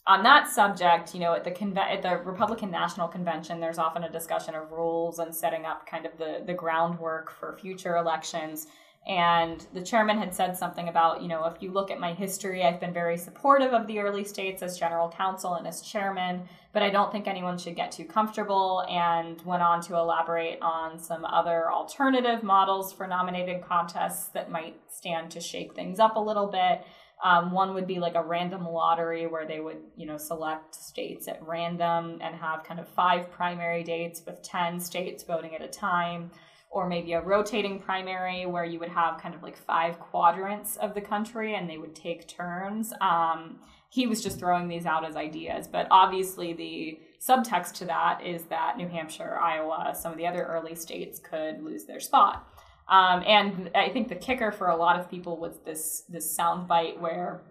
on 0.06 0.22
that 0.22 0.46
subject 0.46 1.14
you 1.14 1.20
know 1.20 1.34
at 1.34 1.42
the 1.42 1.50
conve- 1.50 1.78
at 1.78 2.02
the 2.02 2.18
republican 2.18 2.70
national 2.70 3.08
convention 3.08 3.58
there's 3.60 3.78
often 3.78 4.04
a 4.04 4.10
discussion 4.10 4.54
of 4.54 4.70
rules 4.70 5.18
and 5.18 5.34
setting 5.34 5.66
up 5.66 5.86
kind 5.86 6.06
of 6.06 6.16
the 6.16 6.42
the 6.46 6.54
groundwork 6.54 7.30
for 7.30 7.56
future 7.60 7.96
elections. 7.96 8.68
And 9.06 9.64
the 9.72 9.82
chairman 9.82 10.18
had 10.18 10.34
said 10.34 10.56
something 10.56 10.88
about, 10.88 11.22
you 11.22 11.28
know, 11.28 11.44
if 11.44 11.62
you 11.62 11.70
look 11.70 11.92
at 11.92 12.00
my 12.00 12.12
history, 12.12 12.64
I've 12.64 12.80
been 12.80 12.92
very 12.92 13.16
supportive 13.16 13.72
of 13.72 13.86
the 13.86 14.00
early 14.00 14.24
states 14.24 14.62
as 14.62 14.76
general 14.76 15.08
counsel 15.08 15.54
and 15.54 15.66
as 15.66 15.80
chairman, 15.80 16.48
but 16.76 16.82
I 16.82 16.90
don't 16.90 17.10
think 17.10 17.26
anyone 17.26 17.56
should 17.56 17.74
get 17.74 17.90
too 17.90 18.04
comfortable. 18.04 18.84
And 18.86 19.40
went 19.46 19.62
on 19.62 19.80
to 19.84 19.96
elaborate 19.96 20.58
on 20.60 20.98
some 20.98 21.24
other 21.24 21.72
alternative 21.72 22.42
models 22.42 22.92
for 22.92 23.06
nominated 23.06 23.62
contests 23.62 24.28
that 24.34 24.50
might 24.50 24.76
stand 24.90 25.30
to 25.30 25.40
shake 25.40 25.74
things 25.74 25.98
up 25.98 26.16
a 26.16 26.20
little 26.20 26.48
bit. 26.48 26.84
Um, 27.24 27.50
one 27.50 27.72
would 27.72 27.86
be 27.86 27.98
like 27.98 28.14
a 28.14 28.22
random 28.22 28.68
lottery 28.68 29.26
where 29.26 29.46
they 29.46 29.58
would, 29.58 29.78
you 29.96 30.04
know, 30.04 30.18
select 30.18 30.74
states 30.74 31.28
at 31.28 31.42
random 31.42 32.18
and 32.20 32.36
have 32.36 32.62
kind 32.62 32.78
of 32.78 32.86
five 32.88 33.30
primary 33.30 33.82
dates 33.82 34.20
with 34.26 34.42
10 34.42 34.78
states 34.78 35.24
voting 35.24 35.54
at 35.54 35.62
a 35.62 35.68
time. 35.68 36.30
Or 36.68 36.86
maybe 36.86 37.14
a 37.14 37.22
rotating 37.22 37.80
primary 37.80 38.44
where 38.44 38.66
you 38.66 38.78
would 38.80 38.90
have 38.90 39.18
kind 39.18 39.34
of 39.34 39.42
like 39.42 39.56
five 39.56 39.98
quadrants 39.98 40.76
of 40.76 40.92
the 40.92 41.00
country 41.00 41.54
and 41.54 41.70
they 41.70 41.78
would 41.78 41.94
take 41.94 42.28
turns. 42.28 42.92
Um, 43.00 43.60
he 43.90 44.06
was 44.06 44.22
just 44.22 44.38
throwing 44.38 44.68
these 44.68 44.86
out 44.86 45.04
as 45.04 45.16
ideas, 45.16 45.66
but 45.68 45.86
obviously 45.90 46.52
the 46.52 46.98
subtext 47.20 47.74
to 47.74 47.84
that 47.86 48.24
is 48.24 48.44
that 48.44 48.76
New 48.76 48.88
Hampshire, 48.88 49.38
Iowa, 49.40 49.94
some 49.98 50.12
of 50.12 50.18
the 50.18 50.26
other 50.26 50.44
early 50.44 50.74
states 50.74 51.18
could 51.18 51.62
lose 51.62 51.84
their 51.84 52.00
spot. 52.00 52.46
Um, 52.88 53.22
and 53.26 53.70
I 53.74 53.88
think 53.88 54.08
the 54.08 54.14
kicker 54.14 54.52
for 54.52 54.68
a 54.68 54.76
lot 54.76 54.98
of 54.98 55.10
people 55.10 55.38
was 55.38 55.58
this 55.64 56.04
this 56.08 56.36
soundbite 56.36 57.00
where 57.00 57.42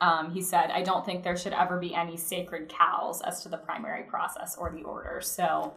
um, 0.00 0.30
he 0.30 0.40
said, 0.40 0.70
"I 0.70 0.82
don't 0.82 1.04
think 1.04 1.22
there 1.22 1.36
should 1.36 1.52
ever 1.52 1.78
be 1.78 1.94
any 1.94 2.16
sacred 2.16 2.68
cows 2.68 3.20
as 3.22 3.42
to 3.42 3.48
the 3.48 3.58
primary 3.58 4.04
process 4.04 4.56
or 4.56 4.70
the 4.70 4.82
order." 4.82 5.20
So, 5.20 5.74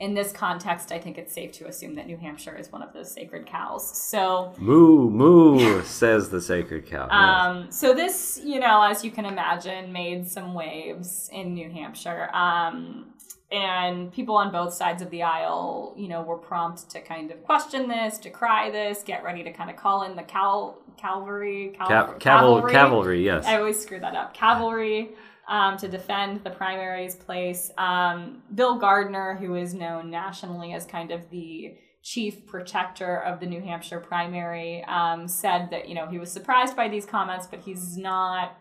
in 0.00 0.14
this 0.14 0.32
context, 0.32 0.92
I 0.92 0.98
think 0.98 1.18
it's 1.18 1.32
safe 1.32 1.52
to 1.52 1.66
assume 1.68 1.94
that 1.96 2.06
New 2.06 2.16
Hampshire 2.16 2.56
is 2.56 2.72
one 2.72 2.82
of 2.82 2.92
those 2.94 3.12
sacred 3.12 3.44
cows. 3.46 3.86
So, 3.96 4.54
moo 4.56 5.10
moo 5.10 5.82
says 5.84 6.30
the 6.30 6.40
sacred 6.40 6.86
cow. 6.86 7.06
yes. 7.10 7.12
um, 7.12 7.70
so 7.70 7.94
this, 7.94 8.40
you 8.42 8.58
know, 8.58 8.82
as 8.82 9.04
you 9.04 9.10
can 9.10 9.26
imagine, 9.26 9.92
made 9.92 10.26
some 10.26 10.54
waves 10.54 11.28
in 11.32 11.52
New 11.52 11.70
Hampshire. 11.70 12.30
Um, 12.34 13.12
and 13.52 14.10
people 14.12 14.36
on 14.36 14.50
both 14.52 14.72
sides 14.72 15.02
of 15.02 15.10
the 15.10 15.22
aisle, 15.22 15.92
you 15.98 16.08
know, 16.08 16.22
were 16.22 16.38
prompt 16.38 16.88
to 16.90 17.00
kind 17.00 17.30
of 17.30 17.42
question 17.44 17.88
this, 17.88 18.16
to 18.18 18.30
cry 18.30 18.70
this, 18.70 19.02
get 19.02 19.22
ready 19.22 19.42
to 19.42 19.52
kind 19.52 19.68
of 19.68 19.76
call 19.76 20.04
in 20.04 20.16
the 20.16 20.22
cal- 20.22 20.78
cavalry, 20.96 21.74
cal- 21.76 21.88
Cav- 21.88 22.20
caval- 22.20 22.70
cavalry, 22.70 23.24
yes. 23.24 23.44
I 23.44 23.58
always 23.58 23.78
screw 23.82 24.00
that 24.00 24.14
up. 24.14 24.32
Cavalry 24.34 25.10
um, 25.50 25.76
to 25.76 25.88
defend 25.88 26.42
the 26.44 26.50
primary's 26.50 27.16
place. 27.16 27.72
Um, 27.76 28.42
Bill 28.54 28.78
Gardner, 28.78 29.34
who 29.34 29.56
is 29.56 29.74
known 29.74 30.08
nationally 30.08 30.72
as 30.72 30.86
kind 30.86 31.10
of 31.10 31.28
the 31.30 31.76
chief 32.02 32.46
protector 32.46 33.18
of 33.18 33.40
the 33.40 33.46
New 33.46 33.60
Hampshire 33.60 34.00
primary, 34.00 34.82
um, 34.84 35.26
said 35.28 35.68
that 35.70 35.88
you 35.88 35.94
know 35.94 36.06
he 36.06 36.18
was 36.18 36.30
surprised 36.30 36.76
by 36.76 36.88
these 36.88 37.04
comments, 37.04 37.48
but 37.50 37.60
he's 37.60 37.98
not 37.98 38.56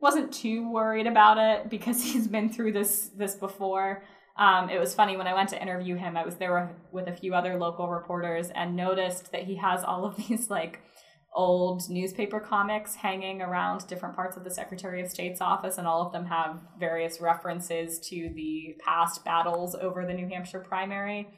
wasn't 0.00 0.32
too 0.32 0.70
worried 0.70 1.08
about 1.08 1.36
it 1.36 1.68
because 1.68 2.00
he's 2.12 2.28
been 2.28 2.48
through 2.48 2.72
this 2.72 3.10
this 3.16 3.34
before. 3.34 4.04
Um, 4.36 4.70
it 4.70 4.78
was 4.78 4.94
funny 4.94 5.16
when 5.16 5.26
I 5.26 5.34
went 5.34 5.48
to 5.48 5.60
interview 5.60 5.96
him. 5.96 6.16
I 6.16 6.24
was 6.24 6.36
there 6.36 6.76
with 6.92 7.08
a 7.08 7.12
few 7.12 7.34
other 7.34 7.58
local 7.58 7.88
reporters 7.88 8.50
and 8.54 8.76
noticed 8.76 9.32
that 9.32 9.42
he 9.42 9.56
has 9.56 9.82
all 9.82 10.04
of 10.04 10.16
these 10.28 10.48
like 10.48 10.80
old 11.34 11.88
newspaper 11.88 12.40
comics 12.40 12.94
hanging 12.94 13.42
around 13.42 13.86
different 13.86 14.16
parts 14.16 14.36
of 14.36 14.44
the 14.44 14.50
Secretary 14.50 15.00
of 15.00 15.08
State's 15.08 15.40
office, 15.40 15.78
and 15.78 15.86
all 15.86 16.04
of 16.04 16.12
them 16.12 16.26
have 16.26 16.60
various 16.78 17.20
references 17.20 17.98
to 18.00 18.30
the 18.34 18.74
past 18.84 19.24
battles 19.24 19.74
over 19.74 20.04
the 20.04 20.14
New 20.14 20.26
Hampshire 20.28 20.60
primary. 20.60 21.28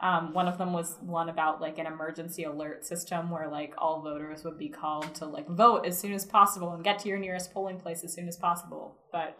Um, 0.00 0.32
one 0.32 0.48
of 0.48 0.56
them 0.56 0.72
was 0.72 0.96
one 1.02 1.28
about 1.28 1.60
like 1.60 1.78
an 1.78 1.86
emergency 1.86 2.44
alert 2.44 2.86
system 2.86 3.28
where 3.28 3.48
like 3.48 3.74
all 3.76 4.00
voters 4.00 4.44
would 4.44 4.56
be 4.56 4.70
called 4.70 5.14
to 5.16 5.26
like 5.26 5.46
vote 5.46 5.84
as 5.84 5.98
soon 5.98 6.14
as 6.14 6.24
possible 6.24 6.72
and 6.72 6.82
get 6.82 6.98
to 7.00 7.08
your 7.08 7.18
nearest 7.18 7.52
polling 7.52 7.78
place 7.78 8.02
as 8.02 8.14
soon 8.14 8.26
as 8.26 8.38
possible. 8.38 8.96
But 9.12 9.36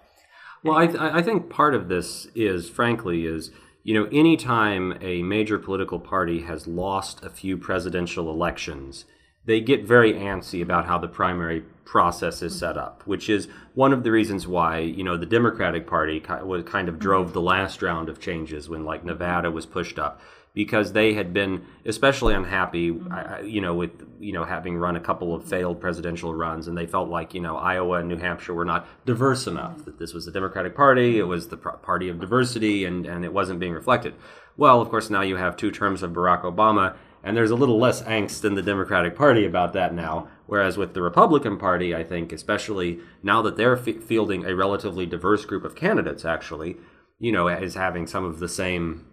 Well, 0.62 0.76
I, 0.76 0.86
th- 0.86 1.00
I 1.00 1.22
think 1.22 1.48
part 1.48 1.74
of 1.74 1.88
this 1.88 2.26
is, 2.34 2.68
frankly, 2.68 3.24
is 3.24 3.50
you 3.82 3.94
know, 3.94 4.08
anytime 4.12 4.98
a 5.00 5.22
major 5.22 5.58
political 5.58 5.98
party 5.98 6.42
has 6.42 6.66
lost 6.66 7.24
a 7.24 7.30
few 7.30 7.56
presidential 7.56 8.30
elections, 8.30 9.06
they 9.44 9.60
get 9.60 9.84
very 9.84 10.12
antsy 10.14 10.62
about 10.62 10.86
how 10.86 10.98
the 10.98 11.08
primary 11.08 11.62
process 11.84 12.40
is 12.40 12.56
set 12.56 12.76
up, 12.76 13.02
which 13.04 13.28
is 13.28 13.48
one 13.74 13.92
of 13.92 14.04
the 14.04 14.10
reasons 14.10 14.46
why 14.46 14.78
you 14.78 15.02
know 15.02 15.16
the 15.16 15.26
Democratic 15.26 15.86
Party 15.86 16.22
was 16.44 16.62
kind 16.64 16.88
of 16.88 16.98
drove 16.98 17.26
mm-hmm. 17.26 17.34
the 17.34 17.40
last 17.40 17.82
round 17.82 18.08
of 18.08 18.20
changes 18.20 18.68
when 18.68 18.84
like 18.84 19.04
Nevada 19.04 19.50
was 19.50 19.66
pushed 19.66 19.98
up 19.98 20.20
because 20.52 20.92
they 20.92 21.14
had 21.14 21.32
been 21.32 21.64
especially 21.86 22.34
unhappy, 22.34 22.90
mm-hmm. 22.90 23.12
I- 23.12 23.40
you 23.40 23.60
know, 23.60 23.74
with 23.74 23.90
you 24.20 24.32
know 24.32 24.44
having 24.44 24.76
run 24.76 24.96
a 24.96 25.00
couple 25.00 25.34
of 25.34 25.44
failed 25.44 25.80
presidential 25.80 26.34
runs, 26.34 26.68
and 26.68 26.76
they 26.76 26.86
felt 26.86 27.08
like 27.08 27.34
you 27.34 27.40
know 27.40 27.56
Iowa 27.56 27.98
and 27.98 28.08
New 28.08 28.18
Hampshire 28.18 28.54
were 28.54 28.64
not 28.64 28.86
diverse 29.06 29.46
enough. 29.46 29.84
That 29.84 29.98
this 29.98 30.12
was 30.12 30.26
the 30.26 30.32
Democratic 30.32 30.74
Party, 30.74 31.18
it 31.18 31.24
was 31.24 31.48
the 31.48 31.56
party 31.56 32.08
of 32.08 32.20
diversity, 32.20 32.84
and 32.84 33.06
and 33.06 33.24
it 33.24 33.32
wasn't 33.32 33.60
being 33.60 33.72
reflected. 33.72 34.14
Well, 34.56 34.80
of 34.80 34.90
course, 34.90 35.08
now 35.08 35.22
you 35.22 35.36
have 35.36 35.56
two 35.56 35.70
terms 35.70 36.02
of 36.02 36.12
Barack 36.12 36.42
Obama, 36.42 36.96
and 37.22 37.36
there's 37.36 37.50
a 37.50 37.56
little 37.56 37.78
less 37.78 38.02
angst 38.02 38.44
in 38.44 38.54
the 38.54 38.62
Democratic 38.62 39.14
Party 39.14 39.44
about 39.44 39.72
that 39.74 39.94
now. 39.94 40.28
Whereas 40.46 40.76
with 40.76 40.94
the 40.94 41.02
Republican 41.02 41.58
Party, 41.58 41.94
I 41.94 42.02
think, 42.04 42.32
especially 42.32 43.00
now 43.22 43.40
that 43.42 43.56
they're 43.56 43.76
f- 43.76 44.02
fielding 44.02 44.44
a 44.44 44.54
relatively 44.56 45.06
diverse 45.06 45.44
group 45.44 45.64
of 45.64 45.74
candidates, 45.76 46.24
actually, 46.24 46.76
you 47.18 47.30
know, 47.32 47.46
is 47.48 47.74
having 47.74 48.06
some 48.06 48.24
of 48.24 48.38
the 48.40 48.48
same 48.48 49.06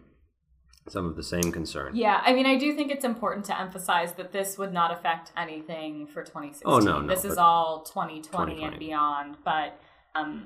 some 0.89 1.05
of 1.05 1.17
the 1.17 1.23
same 1.23 1.51
concern. 1.51 1.93
yeah, 1.97 2.21
I 2.23 2.31
mean, 2.33 2.45
I 2.45 2.55
do 2.57 2.73
think 2.73 2.91
it's 2.91 3.03
important 3.03 3.43
to 3.47 3.59
emphasize 3.59 4.13
that 4.13 4.31
this 4.31 4.57
would 4.57 4.71
not 4.71 4.89
affect 4.89 5.33
anything 5.35 6.07
for 6.07 6.23
2016. 6.23 6.61
Oh, 6.65 6.79
no, 6.79 7.01
no, 7.01 7.07
This 7.13 7.25
is 7.25 7.37
all 7.37 7.81
2020, 7.83 8.21
2020. 8.55 8.63
and 8.63 8.79
beyond. 8.79 9.35
But 9.43 9.77
um, 10.15 10.45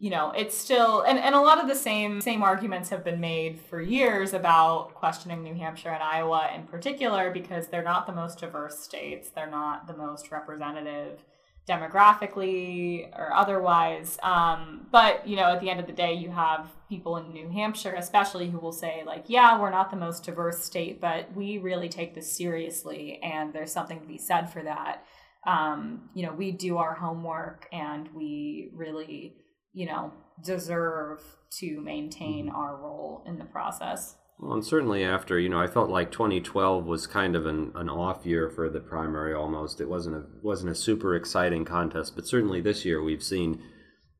you 0.00 0.08
know, 0.08 0.32
it's 0.34 0.56
still 0.56 1.02
and, 1.02 1.18
and 1.18 1.34
a 1.34 1.40
lot 1.40 1.60
of 1.60 1.68
the 1.68 1.74
same 1.74 2.22
same 2.22 2.42
arguments 2.42 2.88
have 2.88 3.04
been 3.04 3.20
made 3.20 3.60
for 3.60 3.82
years 3.82 4.32
about 4.32 4.94
questioning 4.94 5.42
New 5.42 5.54
Hampshire 5.54 5.90
and 5.90 6.02
Iowa 6.02 6.50
in 6.54 6.64
particular 6.64 7.30
because 7.30 7.68
they're 7.68 7.84
not 7.84 8.06
the 8.06 8.14
most 8.14 8.38
diverse 8.38 8.78
states. 8.78 9.28
They're 9.28 9.50
not 9.50 9.86
the 9.86 9.94
most 9.94 10.32
representative 10.32 11.22
demographically 11.68 13.10
or 13.16 13.32
otherwise. 13.34 14.18
Um, 14.22 14.86
but 14.90 15.28
you 15.28 15.36
know, 15.36 15.52
at 15.52 15.60
the 15.60 15.68
end 15.68 15.80
of 15.80 15.86
the 15.86 15.92
day, 15.92 16.14
you 16.14 16.30
have 16.30 16.66
people 16.88 17.18
in 17.18 17.32
New 17.32 17.50
Hampshire, 17.50 17.94
especially, 17.94 18.48
who 18.48 18.58
will 18.58 18.72
say 18.72 19.02
like, 19.06 19.24
"Yeah, 19.28 19.60
we're 19.60 19.70
not 19.70 19.90
the 19.90 19.96
most 19.96 20.24
diverse 20.24 20.64
state, 20.64 20.98
but 20.98 21.34
we 21.36 21.58
really 21.58 21.90
take 21.90 22.14
this 22.14 22.34
seriously, 22.34 23.20
and 23.22 23.52
there's 23.52 23.70
something 23.70 24.00
to 24.00 24.06
be 24.06 24.18
said 24.18 24.46
for 24.50 24.62
that." 24.62 25.04
Um, 25.46 26.10
you 26.14 26.24
know, 26.26 26.32
we 26.32 26.52
do 26.52 26.78
our 26.78 26.94
homework, 26.94 27.68
and 27.70 28.08
we 28.14 28.70
really, 28.74 29.36
you 29.72 29.86
know, 29.86 30.12
deserve 30.44 31.20
to 31.58 31.80
maintain 31.80 32.48
our 32.48 32.76
role 32.76 33.24
in 33.26 33.38
the 33.38 33.44
process. 33.44 34.16
Well, 34.38 34.54
and 34.54 34.64
certainly 34.64 35.04
after, 35.04 35.38
you 35.38 35.50
know, 35.50 35.60
I 35.60 35.66
felt 35.66 35.90
like 35.90 36.10
2012 36.10 36.86
was 36.86 37.06
kind 37.06 37.36
of 37.36 37.44
an, 37.44 37.72
an 37.74 37.90
off 37.90 38.24
year 38.24 38.48
for 38.48 38.70
the 38.70 38.80
primary 38.80 39.34
almost. 39.34 39.80
It 39.80 39.88
wasn't 39.88 40.16
a 40.16 40.24
wasn't 40.42 40.72
a 40.72 40.74
super 40.74 41.14
exciting 41.14 41.66
contest, 41.66 42.14
but 42.16 42.26
certainly 42.26 42.62
this 42.62 42.84
year 42.86 43.02
we've 43.02 43.22
seen, 43.22 43.60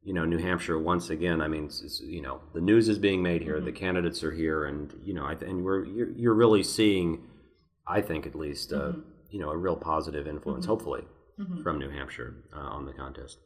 you 0.02 0.12
know, 0.12 0.26
New 0.26 0.36
Hampshire 0.36 0.78
once 0.78 1.08
again. 1.08 1.40
I 1.40 1.48
mean, 1.48 1.64
it's, 1.64 1.80
it's, 1.80 2.00
you 2.00 2.20
know, 2.20 2.42
the 2.52 2.60
news 2.60 2.88
is 2.90 2.98
being 2.98 3.22
made 3.22 3.40
here, 3.40 3.60
the 3.60 3.72
candidates 3.72 4.22
are 4.22 4.32
here, 4.32 4.66
and 4.66 4.92
you 5.02 5.14
know, 5.14 5.24
I 5.24 5.34
th- 5.36 5.50
and 5.50 5.64
we're 5.64 5.86
you're, 5.86 6.10
you're 6.10 6.34
really 6.34 6.64
seeing, 6.64 7.22
I 7.88 8.02
think 8.02 8.26
at 8.26 8.34
least, 8.34 8.74
uh, 8.74 8.92
you 9.30 9.40
know, 9.40 9.48
a 9.48 9.56
real 9.56 9.76
positive 9.76 10.26
influence, 10.26 10.66
hopefully, 10.66 11.04
from 11.62 11.78
New 11.78 11.88
Hampshire 11.88 12.34
uh, 12.54 12.60
on 12.60 12.84
the 12.84 12.92
contest. 12.92 13.38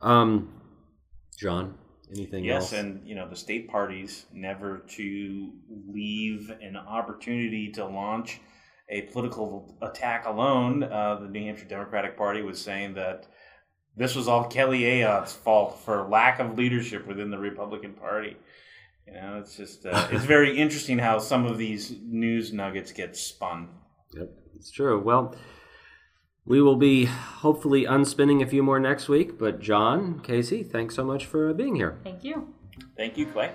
Um, 0.00 0.60
John, 1.36 1.74
anything 2.12 2.48
else? 2.48 2.72
Yes, 2.72 2.72
else? 2.72 2.82
and 2.82 3.06
you 3.06 3.14
know 3.14 3.28
the 3.28 3.36
state 3.36 3.68
parties 3.68 4.26
never 4.32 4.78
to 4.96 5.52
leave 5.88 6.50
an 6.60 6.76
opportunity 6.76 7.70
to 7.72 7.84
launch 7.86 8.40
a 8.88 9.02
political 9.02 9.76
attack 9.82 10.26
alone. 10.26 10.82
Uh, 10.82 11.18
the 11.20 11.28
New 11.28 11.44
Hampshire 11.44 11.66
Democratic 11.66 12.16
Party 12.16 12.42
was 12.42 12.60
saying 12.60 12.94
that 12.94 13.26
this 13.96 14.14
was 14.14 14.28
all 14.28 14.44
Kelly 14.44 14.80
Ayotte's 14.80 15.32
fault 15.32 15.80
for 15.84 16.08
lack 16.08 16.40
of 16.40 16.58
leadership 16.58 17.06
within 17.06 17.30
the 17.30 17.38
Republican 17.38 17.94
Party. 17.94 18.36
You 19.06 19.14
know, 19.14 19.38
it's 19.38 19.56
just 19.56 19.86
uh, 19.86 20.08
it's 20.12 20.24
very 20.24 20.56
interesting 20.56 20.98
how 20.98 21.18
some 21.18 21.46
of 21.46 21.58
these 21.58 21.96
news 22.02 22.52
nuggets 22.52 22.92
get 22.92 23.16
spun. 23.16 23.68
Yep, 24.14 24.30
it's 24.56 24.70
true. 24.70 25.00
Well, 25.00 25.34
we 26.46 26.60
will 26.60 26.76
be 26.76 27.06
hopefully 27.06 27.84
unspinning 27.84 28.42
a 28.42 28.46
few 28.46 28.62
more 28.62 28.78
next 28.78 29.08
week. 29.08 29.38
But 29.38 29.60
John, 29.60 30.20
Casey, 30.20 30.62
thanks 30.62 30.94
so 30.94 31.04
much 31.04 31.26
for 31.26 31.52
being 31.54 31.76
here. 31.76 31.98
Thank 32.04 32.24
you. 32.24 32.54
Thank 32.96 33.16
you, 33.16 33.26
Clay. 33.26 33.50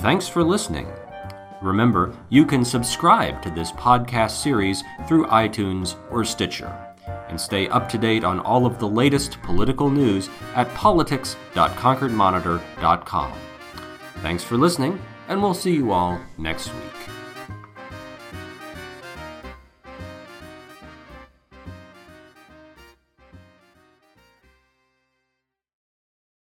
Thanks 0.00 0.26
for 0.26 0.42
listening. 0.42 0.86
Remember, 1.60 2.14
you 2.28 2.46
can 2.46 2.64
subscribe 2.64 3.42
to 3.42 3.50
this 3.50 3.72
podcast 3.72 4.40
series 4.42 4.84
through 5.06 5.26
iTunes 5.26 5.96
or 6.10 6.24
Stitcher, 6.24 6.72
and 7.28 7.38
stay 7.40 7.68
up 7.68 7.88
to 7.88 7.98
date 7.98 8.22
on 8.24 8.38
all 8.40 8.64
of 8.64 8.78
the 8.78 8.88
latest 8.88 9.42
political 9.42 9.90
news 9.90 10.30
at 10.54 10.72
politics.concordmonitor.com. 10.74 13.32
Thanks 14.22 14.44
for 14.44 14.56
listening, 14.56 15.00
and 15.28 15.42
we'll 15.42 15.54
see 15.54 15.74
you 15.74 15.92
all 15.92 16.20
next 16.38 16.72
week. 16.72 17.17